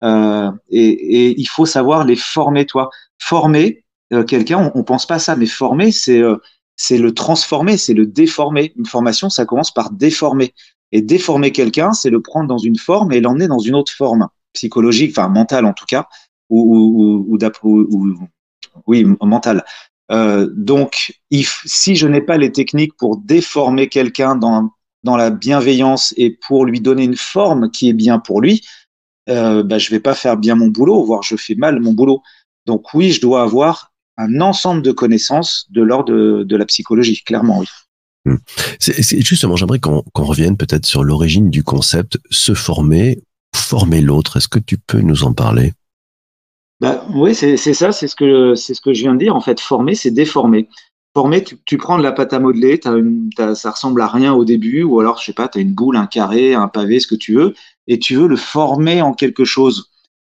euh, 0.03 0.51
et, 0.70 1.39
il 1.39 1.46
faut 1.46 1.65
savoir 1.65 2.05
les 2.05 2.15
former, 2.15 2.65
toi. 2.65 2.89
Former 3.19 3.84
euh, 4.13 4.24
quelqu'un, 4.24 4.72
on, 4.74 4.79
on 4.79 4.84
pense 4.84 5.05
pas 5.05 5.15
à 5.15 5.19
ça, 5.19 5.36
mais 5.36 5.45
former, 5.45 5.91
c'est 5.91 6.19
euh, 6.19 6.38
c'est 6.75 6.98
le 6.98 7.13
transformer, 7.13 7.77
c'est 7.77 7.93
le 7.93 8.05
déformer. 8.05 8.74
Une 8.75 8.86
formation, 8.86 9.29
ça 9.29 9.45
commence 9.45 9.72
par 9.72 9.91
déformer. 9.91 10.53
Et 10.91 11.01
déformer 11.01 11.51
quelqu'un, 11.51 11.93
c'est 11.93 12.10
le 12.10 12.22
prendre 12.22 12.48
dans 12.48 12.57
une 12.57 12.77
forme 12.77 13.12
et 13.12 13.22
l'emmener 13.22 13.48
dans 13.48 13.60
une 13.60 13.75
autre 13.75 13.91
forme 13.91 14.27
psychologique, 14.53 15.12
enfin 15.17 15.27
mentale 15.27 15.65
en 15.65 15.74
tout 15.74 15.86
cas, 15.86 16.07
ou, 16.50 17.27
ou, 17.29 17.38
ou, 17.38 17.88
ou 17.91 18.19
oui, 18.86 19.05
mentale. 19.22 19.63
Euh, 20.12 20.50
donc, 20.55 21.13
si 21.31 21.95
je 21.95 22.07
n'ai 22.07 22.22
pas 22.22 22.38
les 22.38 22.51
techniques 22.51 22.95
pour 22.98 23.17
déformer 23.17 23.89
quelqu'un 23.89 24.36
dans, 24.36 24.69
dans 25.03 25.17
la 25.17 25.31
bienveillance 25.31 26.13
et 26.17 26.31
pour 26.31 26.65
lui 26.65 26.81
donner 26.81 27.03
une 27.03 27.15
forme 27.15 27.72
qui 27.72 27.89
est 27.89 27.93
bien 27.93 28.19
pour 28.19 28.41
lui, 28.41 28.62
euh, 29.29 29.63
bah, 29.63 29.79
je 29.79 29.89
vais 29.89 30.00
pas 30.00 30.13
faire 30.13 30.38
bien 30.38 30.55
mon 30.55 30.67
boulot, 30.67 31.03
voire 31.03 31.24
je 31.24 31.36
fais 31.36 31.55
mal 31.55 31.79
mon 31.79 31.93
boulot. 31.93 32.22
Donc 32.65 32.93
oui, 32.93 33.12
je 33.12 33.22
dois 33.22 33.43
avoir 33.43 33.91
un 34.17 34.41
ensemble 34.41 34.81
de 34.81 34.91
connaissances 34.91 35.65
de 35.69 35.81
l'ordre 35.81 36.13
de, 36.13 36.43
de 36.43 36.55
la 36.55 36.65
psychologie, 36.65 37.22
clairement, 37.24 37.60
oui. 37.60 37.67
Hmm. 38.25 38.38
C'est 38.79 39.22
justement, 39.22 39.55
j'aimerais 39.55 39.79
qu'on 39.79 40.01
qu 40.01 40.22
revienne 40.22 40.57
peut-être 40.57 40.86
sur 40.86 41.03
l'origine 41.03 41.51
du 41.51 41.63
concept 41.63 42.17
se 42.31 42.55
former, 42.55 43.19
former 43.55 44.01
l'autre. 44.01 44.38
Est-ce 44.38 44.48
que 44.48 44.57
tu 44.57 44.79
peux 44.79 45.00
nous 45.00 45.24
en 45.24 45.34
parler? 45.34 45.74
Bah, 46.81 47.05
Oui, 47.13 47.36
c'est 47.36 47.55
ça, 47.57 47.91
c'est 47.91 48.07
ce, 48.07 48.15
que, 48.15 48.55
ce 48.55 48.74
que 48.81 48.93
je 48.93 49.01
viens 49.03 49.13
de 49.13 49.19
dire. 49.19 49.36
En 49.36 49.41
fait, 49.41 49.60
former, 49.60 49.93
c'est 49.93 50.10
déformer. 50.10 50.67
Former, 51.13 51.43
tu, 51.43 51.57
tu, 51.65 51.77
prends 51.77 51.98
de 51.98 52.03
la 52.03 52.12
pâte 52.12 52.34
à 52.34 52.39
modeler, 52.39 52.79
as 52.84 52.91
une, 52.91 53.29
as, 53.38 53.55
ça 53.55 53.72
ressemble 53.72 54.01
à 54.01 54.07
rien 54.07 54.34
au 54.34 54.43
début, 54.43 54.84
ou 54.84 55.00
alors, 55.00 55.19
je 55.19 55.25
sais 55.25 55.34
pas, 55.34 55.48
tu 55.48 55.60
as 55.60 55.62
une 55.62 55.74
boule, 55.74 55.95
un 55.95 56.07
carré, 56.07 56.55
un 56.55 56.67
pavé, 56.67 57.00
ce 57.00 57.07
que 57.07 57.15
tu 57.15 57.36
veux, 57.36 57.53
et 57.88 58.00
tu 58.00 58.15
veux 58.15 58.27
le 58.27 58.36
former 58.36 59.01
en 59.01 59.13
quelque 59.13 59.45
chose. 59.45 59.91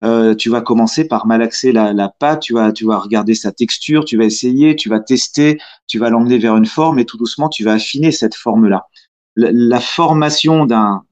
Euh, 0.05 0.37
tu 0.37 0.49
vas 0.49 0.61
commencer 0.61 1.09
par 1.09 1.27
malaxer 1.27 1.73
la, 1.73 2.09
pâte, 2.09 2.43
tu 2.43 2.55
vas, 2.55 2.73
tu 2.73 2.85
vas 2.85 2.99
regarder 2.99 3.35
sa 3.35 3.51
texture, 3.51 4.05
tu 4.05 4.17
vas 4.17 4.25
essayer, 4.25 4.77
tu 4.77 4.89
vas 4.89 5.01
tester, 5.01 5.59
tu 5.89 5.99
vas 5.99 6.09
l'emmener 6.09 6.39
vers 6.39 6.57
une 6.57 6.67
forme 6.67 7.01
et 7.01 7.05
tout 7.05 7.17
doucement, 7.17 7.49
tu 7.49 7.65
vas 7.65 7.73
affiner 7.73 8.13
cette 8.13 8.37
forme-là. 8.37 8.87
La, 9.37 9.81
formation 9.81 10.67
d'un, 10.67 11.03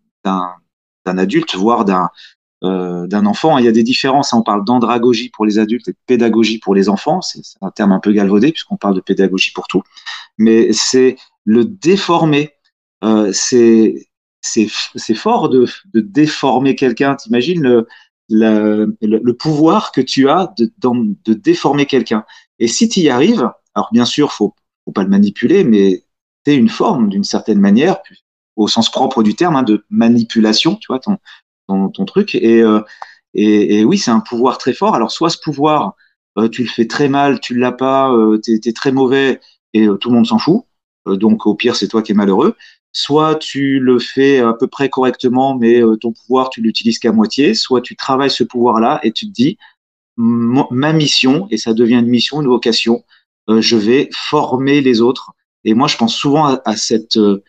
adulte, 1.04 1.56
voire 1.56 1.84
d'un, 1.84 2.10
euh, 2.64 3.08
enfant. 3.24 3.58
Il 3.58 3.64
y 3.64 3.68
a 3.68 3.72
des 3.72 3.82
différences. 3.82 4.32
hein. 4.32 4.38
On 4.38 4.42
parle 4.42 4.64
d'andragogie 4.64 5.30
pour 5.30 5.46
les 5.46 5.58
adultes 5.58 5.88
et 5.88 5.92
de 5.92 5.98
pédagogie 6.06 6.58
pour 6.58 6.74
les 6.74 6.88
enfants. 6.88 7.20
C'est 7.22 7.42
un 7.60 7.70
terme 7.70 7.92
un 7.92 8.00
peu 8.00 8.12
galvaudé 8.12 8.52
puisqu'on 8.52 8.76
parle 8.76 8.94
de 8.94 9.00
pédagogie 9.00 9.52
pour 9.52 9.66
tout. 9.66 9.82
Mais 10.38 10.72
c'est 10.72 11.16
le 11.44 11.64
déformer. 11.64 12.52
Euh, 13.04 13.30
c'est 13.32 14.08
fort 15.14 15.48
de, 15.48 15.66
de 15.92 16.00
déformer 16.00 16.74
quelqu'un. 16.74 17.14
T'imagines 17.14 17.62
le, 17.62 17.86
le, 18.28 19.32
pouvoir 19.32 19.92
que 19.92 20.00
tu 20.00 20.28
as 20.28 20.52
de, 20.58 20.70
déformer 21.34 21.86
quelqu'un. 21.86 22.24
Et 22.58 22.68
si 22.68 22.88
tu 22.88 23.00
y 23.00 23.08
arrives, 23.08 23.50
alors 23.74 23.88
bien 23.92 24.04
sûr, 24.04 24.32
faut 24.32 24.54
faut 24.84 24.92
pas 24.92 25.02
le 25.02 25.08
manipuler, 25.08 25.64
mais 25.64 26.04
c'est 26.44 26.54
une 26.54 26.68
forme 26.68 27.08
d'une 27.08 27.24
certaine 27.24 27.58
manière, 27.58 27.98
au 28.54 28.68
sens 28.68 28.90
propre 28.90 29.24
du 29.24 29.34
terme, 29.34 29.56
hein, 29.56 29.64
de 29.64 29.84
manipulation. 29.90 30.76
Tu 30.76 30.86
vois 30.88 31.00
ton 31.00 31.18
ton, 31.66 32.04
truc. 32.04 32.36
Et, 32.36 32.62
euh, 32.62 32.80
et, 33.34 33.80
et 33.80 33.84
oui, 33.84 33.98
c'est 33.98 34.12
un 34.12 34.20
pouvoir 34.20 34.58
très 34.58 34.72
fort. 34.72 34.94
Alors 34.94 35.10
soit 35.10 35.30
ce 35.30 35.38
pouvoir, 35.38 35.96
euh, 36.38 36.48
tu 36.48 36.62
le 36.62 36.68
fais 36.68 36.86
très 36.86 37.08
mal, 37.08 37.40
tu 37.40 37.54
l'as 37.54 37.72
pas, 37.72 38.12
euh, 38.12 38.38
t'es 38.38 38.60
es 38.64 38.72
très 38.72 38.92
mauvais 38.92 39.40
et 39.72 39.86
euh, 39.88 39.96
tout 39.96 40.10
le 40.10 40.16
monde 40.16 40.26
s'en 40.26 40.38
fout. 40.38 40.64
Donc 41.06 41.46
au 41.46 41.54
pire, 41.54 41.76
c'est 41.76 41.88
toi 41.88 42.02
qui 42.02 42.12
es 42.12 42.14
malheureux. 42.14 42.56
Soit 42.98 43.34
tu 43.34 43.78
le 43.78 43.98
fais 43.98 44.38
à 44.38 44.54
peu 44.54 44.68
près 44.68 44.88
correctement, 44.88 45.54
mais 45.54 45.82
euh, 45.82 45.96
ton 45.96 46.12
pouvoir, 46.12 46.48
tu 46.48 46.62
l'utilises 46.62 46.98
qu'à 46.98 47.12
moitié. 47.12 47.52
Soit 47.52 47.82
tu 47.82 47.94
travailles 47.94 48.30
ce 48.30 48.42
pouvoir-là 48.42 49.00
et 49.02 49.12
tu 49.12 49.26
te 49.26 49.32
dis, 49.32 49.58
ma 50.16 50.94
mission, 50.94 51.46
et 51.50 51.58
ça 51.58 51.74
devient 51.74 51.96
une 51.96 52.08
mission, 52.08 52.40
une 52.40 52.48
vocation, 52.48 53.04
euh, 53.50 53.60
je 53.60 53.76
vais 53.76 54.08
former 54.14 54.80
les 54.80 55.02
autres. 55.02 55.32
Et 55.64 55.74
moi, 55.74 55.88
je 55.88 55.98
pense 55.98 56.14
souvent 56.14 56.46
à, 56.46 56.76
cette, 56.76 57.18
euh, 57.18 57.44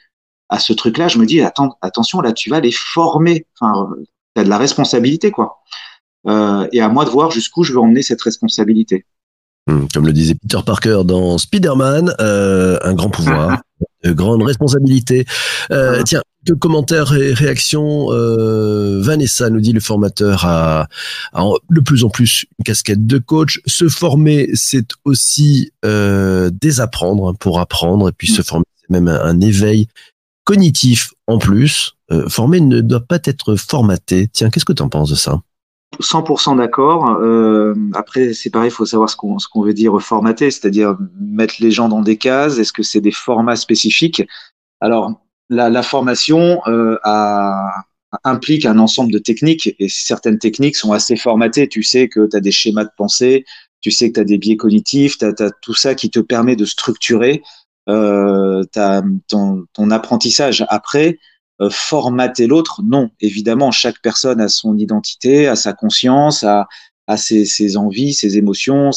à 0.49 0.59
ce 0.59 0.73
truc-là. 0.73 1.07
Je 1.07 1.17
me 1.17 1.25
dis, 1.25 1.39
attention, 1.39 2.19
là, 2.19 2.33
tu 2.33 2.49
vas 2.49 2.59
les 2.59 2.73
former. 2.73 3.45
Enfin, 3.57 3.89
tu 4.35 4.41
as 4.41 4.43
de 4.43 4.49
la 4.49 4.57
responsabilité, 4.57 5.31
quoi. 5.31 5.61
Et 6.73 6.81
à 6.81 6.89
moi 6.89 7.05
de 7.05 7.09
voir 7.09 7.31
jusqu'où 7.31 7.63
je 7.63 7.71
veux 7.71 7.79
emmener 7.79 8.01
cette 8.01 8.21
responsabilité. 8.21 9.05
Hum, 9.67 9.87
Comme 9.93 10.05
le 10.05 10.13
disait 10.13 10.35
Peter 10.35 10.59
Parker 10.65 11.01
dans 11.05 11.37
Spider-Man, 11.37 12.13
euh, 12.21 12.77
un 12.83 12.93
grand 12.93 13.09
pouvoir, 13.09 13.61
de 14.03 14.13
grande 14.13 14.43
responsabilité. 14.43 15.25
Euh, 15.71 16.01
tiens, 16.03 16.21
quelques 16.45 16.59
commentaires 16.59 17.13
et 17.13 17.33
réactions. 17.33 18.07
Euh, 18.11 19.01
Vanessa 19.01 19.49
nous 19.49 19.59
dit 19.59 19.73
le 19.73 19.79
formateur 19.79 20.45
a, 20.45 20.87
de 21.69 21.79
plus 21.81 22.03
en 22.03 22.09
plus 22.09 22.45
une 22.57 22.63
casquette 22.63 23.05
de 23.05 23.17
coach. 23.17 23.59
Se 23.65 23.89
former, 23.89 24.49
c'est 24.53 24.87
aussi 25.03 25.71
euh, 25.83 26.49
désapprendre 26.53 27.35
pour 27.37 27.59
apprendre, 27.59 28.09
et 28.09 28.13
puis 28.13 28.27
se 28.27 28.41
former, 28.41 28.65
c'est 28.79 28.89
même 28.89 29.07
un, 29.09 29.19
un 29.19 29.41
éveil 29.41 29.87
cognitif 30.45 31.11
en 31.27 31.37
plus. 31.37 31.93
Euh, 32.09 32.29
former 32.29 32.61
ne 32.61 32.79
doit 32.79 33.01
pas 33.01 33.19
être 33.25 33.55
formaté. 33.55 34.29
Tiens, 34.31 34.49
qu'est-ce 34.49 34.63
que 34.63 34.71
tu 34.71 34.81
en 34.81 34.87
penses 34.87 35.09
de 35.09 35.15
ça? 35.15 35.41
100% 35.99 36.57
d'accord. 36.57 37.17
Euh, 37.21 37.73
après, 37.93 38.33
c'est 38.33 38.49
pareil, 38.49 38.69
il 38.69 38.73
faut 38.73 38.85
savoir 38.85 39.09
ce 39.09 39.15
qu'on 39.15 39.61
veut 39.61 39.73
dire 39.73 39.99
formater, 40.01 40.51
c'est-à-dire 40.51 40.97
mettre 41.19 41.55
les 41.59 41.71
gens 41.71 41.89
dans 41.89 42.01
des 42.01 42.17
cases. 42.17 42.57
Est-ce 42.59 42.73
que 42.73 42.83
c'est 42.83 43.01
des 43.01 43.11
formats 43.11 43.55
spécifiques? 43.55 44.23
Alors, 44.81 45.13
la, 45.49 45.83
formation 45.83 46.61
euh, 46.67 46.97
implique 48.23 48.65
un 48.65 48.79
ensemble 48.79 49.11
de 49.11 49.19
techniques 49.19 49.75
et 49.79 49.89
certaines 49.89 50.39
techniques 50.39 50.75
sont 50.75 50.91
assez 50.91 51.15
formatées. 51.15 51.67
Tu 51.67 51.83
sais 51.83 52.09
que 52.09 52.27
tu 52.27 52.35
as 52.35 52.41
des 52.41 52.51
schémas 52.51 52.83
de 52.83 52.91
pensée, 52.97 53.45
tu 53.81 53.91
sais 53.91 54.09
que 54.09 54.15
tu 54.15 54.19
as 54.19 54.25
des 54.25 54.37
biais 54.37 54.57
cognitifs, 54.57 55.17
tu 55.17 55.25
as, 55.25 55.51
tout 55.61 55.73
ça 55.73 55.95
qui 55.95 56.09
te 56.09 56.19
permet 56.19 56.55
de 56.55 56.65
structurer 56.65 57.41
euh, 57.89 58.63
ton 58.73 59.91
apprentissage. 59.91 60.65
Après, 60.69 61.17
euh, 61.61 61.69
formater 61.69 62.47
l'autre, 62.47 62.81
non. 62.83 63.09
Évidemment, 63.19 63.71
chaque 63.71 64.01
personne 64.01 64.39
a 64.41 64.47
son 64.47 64.77
identité, 64.77 65.47
a 65.47 65.55
sa 65.55 65.73
conscience, 65.73 66.43
a, 66.43 66.67
ses, 67.17 67.77
envies, 67.77 68.13
ses 68.13 68.37
émotions. 68.37 68.91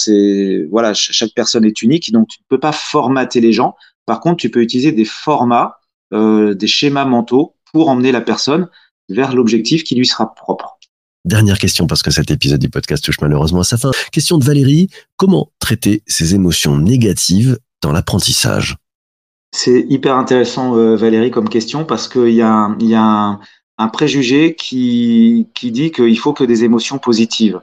Voilà, 0.71 0.95
ch- 0.95 1.11
chaque 1.13 1.33
personne 1.35 1.65
est 1.65 1.83
unique, 1.83 2.13
donc 2.13 2.29
tu 2.29 2.39
ne 2.41 2.45
peux 2.49 2.61
pas 2.61 2.73
formater 2.73 3.41
les 3.41 3.53
gens. 3.53 3.75
Par 4.07 4.21
contre, 4.21 4.37
tu 4.39 4.51
peux 4.51 4.63
utiliser 4.63 4.93
des 4.93 5.05
formats, 5.05 5.77
euh, 6.13 6.55
des 6.55 6.67
schémas 6.67 7.05
mentaux 7.05 7.55
pour 7.73 7.89
emmener 7.89 8.11
la 8.13 8.21
personne 8.21 8.69
vers 9.09 9.35
l'objectif 9.35 9.85
qui 9.85 9.95
lui 9.95 10.07
sera 10.07 10.35
propre. 10.35 10.77
Dernière 11.25 11.59
question, 11.59 11.87
parce 11.87 12.03
que 12.03 12.11
cet 12.11 12.31
épisode 12.31 12.61
du 12.61 12.71
podcast 12.71 13.05
touche 13.05 13.21
malheureusement 13.21 13.61
à 13.61 13.65
sa 13.65 13.77
fin. 13.77 13.91
Question 14.11 14.39
de 14.39 14.45
Valérie. 14.45 14.89
Comment 15.17 15.53
traiter 15.61 16.03
ces 16.07 16.35
émotions 16.35 16.79
négatives 16.79 17.59
dans 17.83 17.93
l'apprentissage? 17.93 18.77
C'est 19.53 19.85
hyper 19.89 20.17
intéressant, 20.17 20.77
euh, 20.77 20.97
Valérie, 20.97 21.31
comme 21.31 21.49
question, 21.49 21.85
parce 21.85 22.09
qu'il 22.09 22.31
y 22.31 22.43
a, 22.43 22.49
un- 22.53 22.79
y 22.81 23.89
préjugé 23.93 24.55
qui, 24.55 25.49
dit 25.63 25.91
qu'il 25.91 26.19
faut 26.19 26.33
que 26.33 26.45
des 26.45 26.65
émotions 26.65 26.99
positives. 26.99 27.61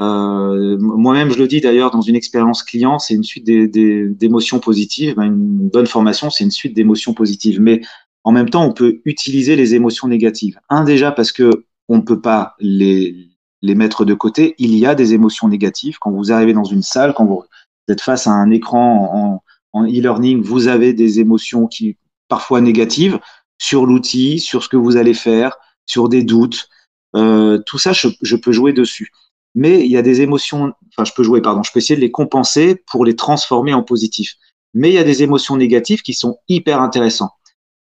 Euh, 0.00 0.76
Moi-même, 0.78 1.30
je 1.30 1.38
le 1.38 1.48
dis 1.48 1.60
d'ailleurs 1.60 1.90
dans 1.90 2.00
une 2.00 2.16
expérience 2.16 2.62
client, 2.62 2.98
c'est 2.98 3.14
une 3.14 3.24
suite 3.24 3.44
d'émotions 3.44 4.60
positives. 4.60 5.14
Ben, 5.16 5.24
Une 5.24 5.68
bonne 5.68 5.86
formation, 5.86 6.30
c'est 6.30 6.44
une 6.44 6.50
suite 6.50 6.74
d'émotions 6.74 7.14
positives. 7.14 7.60
Mais 7.60 7.80
en 8.24 8.32
même 8.32 8.48
temps, 8.48 8.64
on 8.64 8.72
peut 8.72 9.00
utiliser 9.04 9.56
les 9.56 9.74
émotions 9.74 10.08
négatives. 10.08 10.58
Un, 10.68 10.84
déjà 10.84 11.12
parce 11.12 11.32
que 11.32 11.64
on 11.88 11.96
ne 11.98 12.02
peut 12.02 12.20
pas 12.20 12.54
les, 12.58 13.28
les 13.62 13.74
mettre 13.74 14.04
de 14.04 14.14
côté. 14.14 14.54
Il 14.58 14.76
y 14.76 14.86
a 14.86 14.94
des 14.94 15.14
émotions 15.14 15.48
négatives. 15.48 15.98
Quand 16.00 16.10
vous 16.10 16.32
arrivez 16.32 16.52
dans 16.52 16.64
une 16.64 16.82
salle, 16.82 17.14
quand 17.14 17.24
vous 17.26 17.44
êtes 17.88 18.00
face 18.00 18.26
à 18.26 18.30
un 18.32 18.50
écran 18.50 19.10
en, 19.14 19.42
en 19.76 19.84
e-learning, 19.84 20.42
vous 20.42 20.68
avez 20.68 20.94
des 20.94 21.20
émotions 21.20 21.66
qui 21.66 21.98
parfois 22.28 22.62
négatives 22.62 23.20
sur 23.58 23.84
l'outil, 23.84 24.40
sur 24.40 24.64
ce 24.64 24.68
que 24.68 24.76
vous 24.76 24.96
allez 24.96 25.12
faire, 25.12 25.56
sur 25.84 26.08
des 26.08 26.22
doutes. 26.22 26.68
Euh, 27.14 27.58
tout 27.66 27.78
ça, 27.78 27.92
je, 27.92 28.36
peux 28.36 28.52
jouer 28.52 28.72
dessus. 28.72 29.12
Mais 29.54 29.84
il 29.84 29.90
y 29.90 29.98
a 29.98 30.02
des 30.02 30.22
émotions, 30.22 30.72
enfin, 30.88 31.04
je 31.04 31.12
peux 31.12 31.22
jouer, 31.22 31.42
pardon, 31.42 31.62
je 31.62 31.72
peux 31.72 31.78
essayer 31.78 31.96
de 31.96 32.00
les 32.00 32.10
compenser 32.10 32.82
pour 32.90 33.04
les 33.04 33.16
transformer 33.16 33.74
en 33.74 33.82
positif. 33.82 34.34
Mais 34.72 34.90
il 34.90 34.94
y 34.94 34.98
a 34.98 35.04
des 35.04 35.22
émotions 35.22 35.56
négatives 35.56 36.02
qui 36.02 36.14
sont 36.14 36.38
hyper 36.48 36.80
intéressantes. 36.80 37.32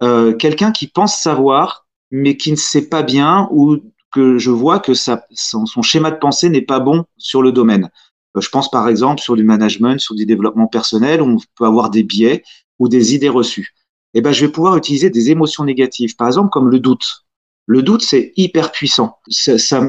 Euh, 0.02 0.34
Quelqu'un 0.34 0.72
qui 0.72 0.88
pense 0.88 1.16
savoir, 1.16 1.86
mais 2.10 2.36
qui 2.36 2.50
ne 2.50 2.56
sait 2.56 2.88
pas 2.88 3.02
bien 3.02 3.48
ou 3.52 3.78
que 4.12 4.38
je 4.38 4.50
vois 4.50 4.80
que 4.80 4.92
son 4.94 5.82
schéma 5.82 6.10
de 6.10 6.18
pensée 6.18 6.48
n'est 6.48 6.62
pas 6.62 6.80
bon 6.80 7.04
sur 7.16 7.42
le 7.42 7.52
domaine. 7.52 7.90
Euh, 8.36 8.40
Je 8.40 8.48
pense 8.50 8.70
par 8.70 8.88
exemple 8.88 9.20
sur 9.20 9.36
du 9.36 9.44
management, 9.44 10.00
sur 10.00 10.14
du 10.14 10.26
développement 10.26 10.66
personnel, 10.66 11.22
on 11.22 11.38
peut 11.56 11.64
avoir 11.64 11.90
des 11.90 12.02
biais 12.02 12.42
ou 12.78 12.88
des 12.88 13.14
idées 13.14 13.28
reçues. 13.28 13.74
Eh 14.14 14.20
ben, 14.20 14.32
je 14.32 14.46
vais 14.46 14.52
pouvoir 14.52 14.76
utiliser 14.76 15.10
des 15.10 15.30
émotions 15.30 15.64
négatives, 15.64 16.16
par 16.16 16.28
exemple 16.28 16.50
comme 16.50 16.70
le 16.70 16.80
doute. 16.80 17.24
Le 17.66 17.82
doute, 17.82 18.02
c'est 18.02 18.32
hyper 18.36 18.70
puissant. 18.70 19.18
Ça, 19.28 19.86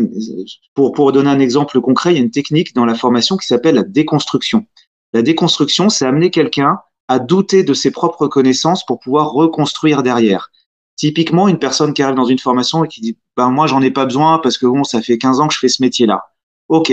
pour, 0.73 0.93
pour 0.93 1.11
donner 1.11 1.29
un 1.29 1.39
exemple 1.39 1.79
concret, 1.79 2.11
il 2.13 2.17
y 2.17 2.19
a 2.19 2.23
une 2.23 2.31
technique 2.31 2.73
dans 2.73 2.85
la 2.85 2.95
formation 2.95 3.37
qui 3.37 3.45
s'appelle 3.45 3.75
la 3.75 3.83
déconstruction. 3.83 4.65
La 5.13 5.21
déconstruction, 5.21 5.89
c'est 5.89 6.05
amener 6.05 6.31
quelqu'un 6.31 6.79
à 7.07 7.19
douter 7.19 7.63
de 7.63 7.73
ses 7.73 7.91
propres 7.91 8.27
connaissances 8.27 8.85
pour 8.85 8.99
pouvoir 8.99 9.31
reconstruire 9.31 10.03
derrière. 10.03 10.51
Typiquement, 10.95 11.47
une 11.47 11.59
personne 11.59 11.93
qui 11.93 12.01
arrive 12.01 12.15
dans 12.15 12.25
une 12.25 12.39
formation 12.39 12.83
et 12.83 12.87
qui 12.87 13.01
dit 13.01 13.17
ben 13.37 13.51
moi 13.51 13.67
j'en 13.67 13.81
ai 13.81 13.91
pas 13.91 14.05
besoin 14.05 14.39
parce 14.39 14.57
que 14.57 14.65
bon 14.65 14.83
ça 14.83 15.01
fait 15.01 15.19
15 15.19 15.39
ans 15.39 15.47
que 15.47 15.53
je 15.53 15.59
fais 15.59 15.69
ce 15.69 15.81
métier-là. 15.81 16.23
Ok. 16.67 16.91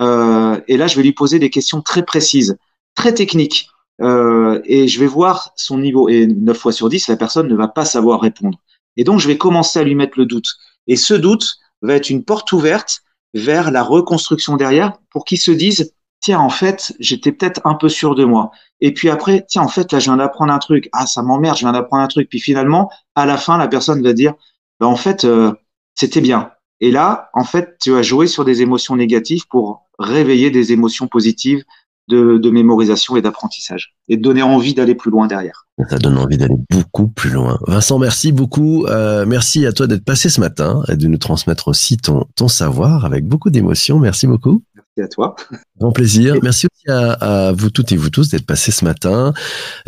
Euh, 0.00 0.60
et 0.68 0.76
là 0.76 0.86
je 0.86 0.96
vais 0.96 1.02
lui 1.02 1.12
poser 1.12 1.38
des 1.38 1.50
questions 1.50 1.80
très 1.80 2.04
précises, 2.04 2.56
très 2.94 3.14
techniques, 3.14 3.68
euh, 4.02 4.60
et 4.64 4.88
je 4.88 5.00
vais 5.00 5.06
voir 5.06 5.52
son 5.56 5.78
niveau. 5.78 6.08
Et 6.08 6.26
9 6.26 6.56
fois 6.56 6.72
sur 6.72 6.88
10, 6.88 7.08
la 7.08 7.16
personne 7.16 7.48
ne 7.48 7.54
va 7.54 7.68
pas 7.68 7.84
savoir 7.84 8.20
répondre. 8.20 8.58
Et 8.96 9.04
donc 9.04 9.20
je 9.20 9.28
vais 9.28 9.38
commencer 9.38 9.78
à 9.78 9.84
lui 9.84 9.94
mettre 9.94 10.18
le 10.18 10.26
doute. 10.26 10.48
Et 10.86 10.96
ce 10.96 11.14
doute 11.14 11.56
va 11.82 11.94
être 11.94 12.10
une 12.10 12.24
porte 12.24 12.52
ouverte 12.52 13.02
vers 13.34 13.70
la 13.70 13.82
reconstruction 13.82 14.56
derrière 14.56 14.92
pour 15.10 15.24
qu'il 15.24 15.38
se 15.38 15.50
dise 15.50 15.92
tiens 16.20 16.40
en 16.40 16.48
fait 16.48 16.94
j'étais 16.98 17.32
peut-être 17.32 17.60
un 17.64 17.74
peu 17.74 17.88
sûr 17.88 18.14
de 18.14 18.24
moi. 18.24 18.50
Et 18.80 18.92
puis 18.94 19.10
après 19.10 19.44
tiens 19.48 19.62
en 19.62 19.68
fait 19.68 19.92
là 19.92 19.98
je 19.98 20.06
viens 20.06 20.16
d'apprendre 20.16 20.52
un 20.52 20.58
truc 20.58 20.88
ah 20.92 21.06
ça 21.06 21.22
m'emmerde 21.22 21.56
je 21.56 21.64
viens 21.64 21.72
d'apprendre 21.72 22.02
un 22.02 22.08
truc. 22.08 22.28
Puis 22.28 22.40
finalement 22.40 22.90
à 23.14 23.26
la 23.26 23.36
fin 23.36 23.58
la 23.58 23.68
personne 23.68 24.02
va 24.02 24.12
dire 24.12 24.34
ben, 24.80 24.86
en 24.86 24.96
fait 24.96 25.24
euh, 25.24 25.52
c'était 25.94 26.20
bien. 26.20 26.52
Et 26.80 26.90
là, 26.90 27.30
en 27.32 27.44
fait, 27.44 27.78
tu 27.80 27.90
vas 27.90 28.02
jouer 28.02 28.26
sur 28.26 28.44
des 28.44 28.62
émotions 28.62 28.96
négatives 28.96 29.46
pour 29.48 29.85
réveiller 29.98 30.50
des 30.50 30.72
émotions 30.72 31.08
positives 31.08 31.64
de, 32.08 32.50
mémorisation 32.50 33.16
et 33.16 33.22
d'apprentissage 33.22 33.94
et 34.08 34.16
donner 34.16 34.42
envie 34.42 34.74
d'aller 34.74 34.94
plus 34.94 35.10
loin 35.10 35.26
derrière. 35.26 35.66
Ça 35.90 35.98
donne 35.98 36.18
envie 36.18 36.38
d'aller 36.38 36.54
beaucoup 36.70 37.08
plus 37.08 37.30
loin. 37.30 37.58
Vincent, 37.66 37.98
merci 37.98 38.32
beaucoup. 38.32 38.86
Euh, 38.86 39.26
merci 39.26 39.66
à 39.66 39.72
toi 39.72 39.86
d'être 39.86 40.04
passé 40.04 40.28
ce 40.28 40.40
matin 40.40 40.82
et 40.88 40.96
de 40.96 41.06
nous 41.08 41.18
transmettre 41.18 41.68
aussi 41.68 41.96
ton, 41.96 42.24
ton 42.36 42.48
savoir 42.48 43.04
avec 43.04 43.26
beaucoup 43.26 43.50
d'émotion. 43.50 43.98
Merci 43.98 44.26
beaucoup. 44.26 44.62
Merci 44.96 45.00
à 45.00 45.08
toi. 45.08 45.36
Grand 45.78 45.92
plaisir. 45.92 46.36
Merci 46.42 46.66
aussi 46.72 46.90
à, 46.90 47.48
à 47.48 47.52
vous 47.52 47.70
toutes 47.70 47.92
et 47.92 47.96
vous 47.96 48.08
tous 48.08 48.30
d'être 48.30 48.46
passés 48.46 48.72
ce 48.72 48.84
matin. 48.84 49.34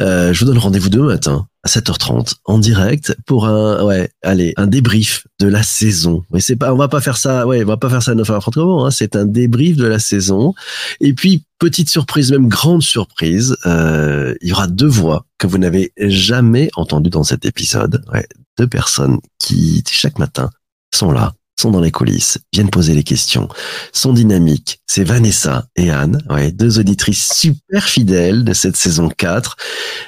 Euh, 0.01 0.33
je 0.33 0.41
vous 0.41 0.47
donne 0.47 0.59
rendez-vous 0.59 0.91
demain 0.91 1.07
matin 1.07 1.47
à 1.65 1.69
7h30 1.69 2.35
en 2.45 2.59
direct 2.59 3.17
pour 3.27 3.47
un 3.47 3.83
ouais 3.85 4.11
allez 4.23 4.53
un 4.57 4.67
débrief 4.67 5.27
de 5.41 5.49
la 5.49 5.63
saison. 5.63 6.25
Mais 6.31 6.41
c'est 6.41 6.57
pas 6.57 6.75
on 6.75 6.77
va 6.77 6.89
pas 6.89 7.01
faire 7.01 7.17
ça 7.17 7.47
ouais 7.47 7.63
on 7.65 7.67
va 7.67 7.79
pas 7.79 7.89
faire 7.89 8.03
ça 8.03 8.13
à 8.13 8.15
9h30 8.15 8.53
comment 8.53 8.87
hein, 8.87 8.91
c'est 8.91 9.17
un 9.17 9.25
débrief 9.25 9.77
de 9.77 9.87
la 9.87 9.99
saison. 9.99 10.55
Et 11.01 11.15
puis 11.15 11.45
petite 11.59 11.89
surprise 11.89 12.31
même 12.31 12.49
grande 12.49 12.83
surprise 12.83 13.57
euh, 13.67 14.35
il 14.43 14.49
y 14.49 14.53
aura 14.53 14.67
deux 14.67 14.87
voix 14.87 15.25
que 15.39 15.47
vous 15.47 15.59
n'avez 15.59 15.93
jamais 15.99 16.71
entendues 16.77 17.11
dans 17.11 17.25
cet 17.25 17.47
épisode. 17.47 18.05
Ouais, 18.13 18.27
deux 18.59 18.69
personnes 18.69 19.19
qui 19.39 19.83
chaque 19.91 20.19
matin 20.19 20.51
sont 20.93 21.13
là 21.13 21.33
sont 21.61 21.71
dans 21.71 21.81
les 21.81 21.91
coulisses, 21.91 22.39
viennent 22.53 22.71
poser 22.71 22.95
les 22.95 23.03
questions, 23.03 23.49
sont 23.93 24.13
dynamiques. 24.13 24.81
C'est 24.87 25.05
Vanessa 25.05 25.67
et 25.77 25.91
Anne, 25.91 26.23
ouais, 26.31 26.53
deux 26.53 26.79
auditrices 26.79 27.33
super 27.35 27.85
fidèles 27.85 28.45
de 28.45 28.55
cette 28.55 28.77
saison 28.77 29.09
4. 29.09 29.57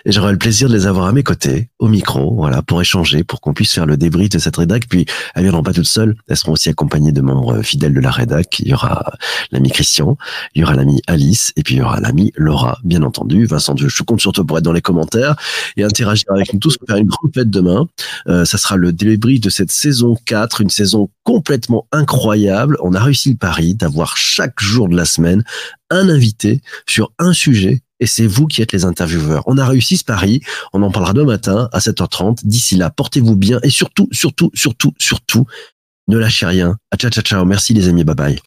Et 0.07 0.13
j'aurai 0.13 0.33
le 0.33 0.39
plaisir 0.39 0.69
de 0.69 0.75
les 0.75 0.87
avoir 0.87 1.07
à 1.07 1.13
mes 1.13 1.23
côtés, 1.23 1.69
au 1.79 1.89
micro, 1.89 2.35
voilà, 2.35 2.63
pour 2.63 2.81
échanger, 2.81 3.25
pour 3.25 3.41
qu'on 3.41 3.53
puisse 3.53 3.73
faire 3.73 3.85
le 3.85 3.97
débrief 3.97 4.31
de 4.31 4.39
cette 4.39 4.57
rédac. 4.57 4.87
Puis, 4.89 5.07
elles 5.35 5.43
viendront 5.43 5.63
pas 5.63 5.73
toutes 5.73 5.87
seules. 5.87 6.17
Elles 6.29 6.37
seront 6.37 6.53
aussi 6.53 6.69
accompagnées 6.69 7.13
de 7.13 7.21
membres 7.21 7.63
fidèles 7.63 7.95
de 7.95 8.01
la 8.01 8.11
rédac. 8.11 8.61
Il 8.61 8.69
y 8.69 8.75
aura 8.75 9.13
l'ami 9.51 9.71
Christian, 9.71 10.17
il 10.55 10.61
y 10.61 10.65
aura 10.65 10.75
l'ami 10.75 11.03
Alice, 11.07 11.53
et 11.57 11.63
puis 11.63 11.75
il 11.75 11.79
y 11.79 11.83
aura 11.83 12.01
l'ami 12.01 12.33
Laura, 12.37 12.79
bien 12.85 13.03
entendu. 13.03 13.45
Vincent, 13.45 13.75
je 13.77 14.03
compte 14.03 14.21
sur 14.21 14.33
toi 14.33 14.45
pour 14.45 14.59
être 14.59 14.65
dans 14.65 14.73
les 14.73 14.81
commentaires 14.81 15.37
et 15.77 15.85
interagir 15.85 16.27
avec 16.31 16.53
nous 16.53 16.61
tous 16.61 16.79
pour 16.79 16.87
faire 16.87 16.97
une 16.97 17.09
grande 17.09 17.33
fête 17.35 17.51
demain. 17.51 17.87
Euh, 18.29 18.45
ça 18.45 18.57
sera 18.57 18.77
le 18.77 18.93
débrief 18.93 19.41
de 19.41 19.51
cette 19.51 19.73
saison 19.73 20.17
4, 20.27 20.61
une 20.61 20.71
saison 20.71 21.11
complètement 21.41 21.87
incroyable. 21.91 22.77
On 22.83 22.93
a 22.93 23.01
réussi 23.03 23.31
le 23.31 23.37
pari 23.37 23.75
d'avoir 23.75 24.19
chaque 24.19 24.61
jour 24.61 24.91
de 24.91 24.95
la 24.95 25.07
semaine 25.07 25.43
un 25.89 26.11
invité 26.11 26.61
sur 26.87 27.13
un 27.19 27.33
sujet 27.33 27.81
et 27.99 28.07
c'est 28.07 28.27
vous 28.27 28.47
qui 28.47 28.61
êtes 28.61 28.73
les 28.73 28.85
intervieweurs. 28.85 29.43
On 29.47 29.57
a 29.57 29.67
réussi 29.67 29.97
ce 29.97 30.05
pari, 30.05 30.43
on 30.75 30.83
en 30.83 30.91
parlera 30.91 31.15
demain 31.15 31.33
matin 31.33 31.71
à 31.73 31.79
7h30. 31.79 32.45
D'ici 32.45 32.77
là, 32.77 32.91
portez-vous 32.91 33.37
bien 33.37 33.59
et 33.63 33.71
surtout, 33.71 34.07
surtout, 34.13 34.51
surtout, 34.53 34.93
surtout, 34.99 35.47
ne 36.09 36.19
lâchez 36.19 36.45
rien. 36.45 36.77
À 36.91 36.99
ciao, 36.99 37.11
ciao, 37.11 37.25
ciao. 37.25 37.45
Merci 37.47 37.73
les 37.73 37.89
amis, 37.89 38.05
bye 38.05 38.15
bye. 38.15 38.39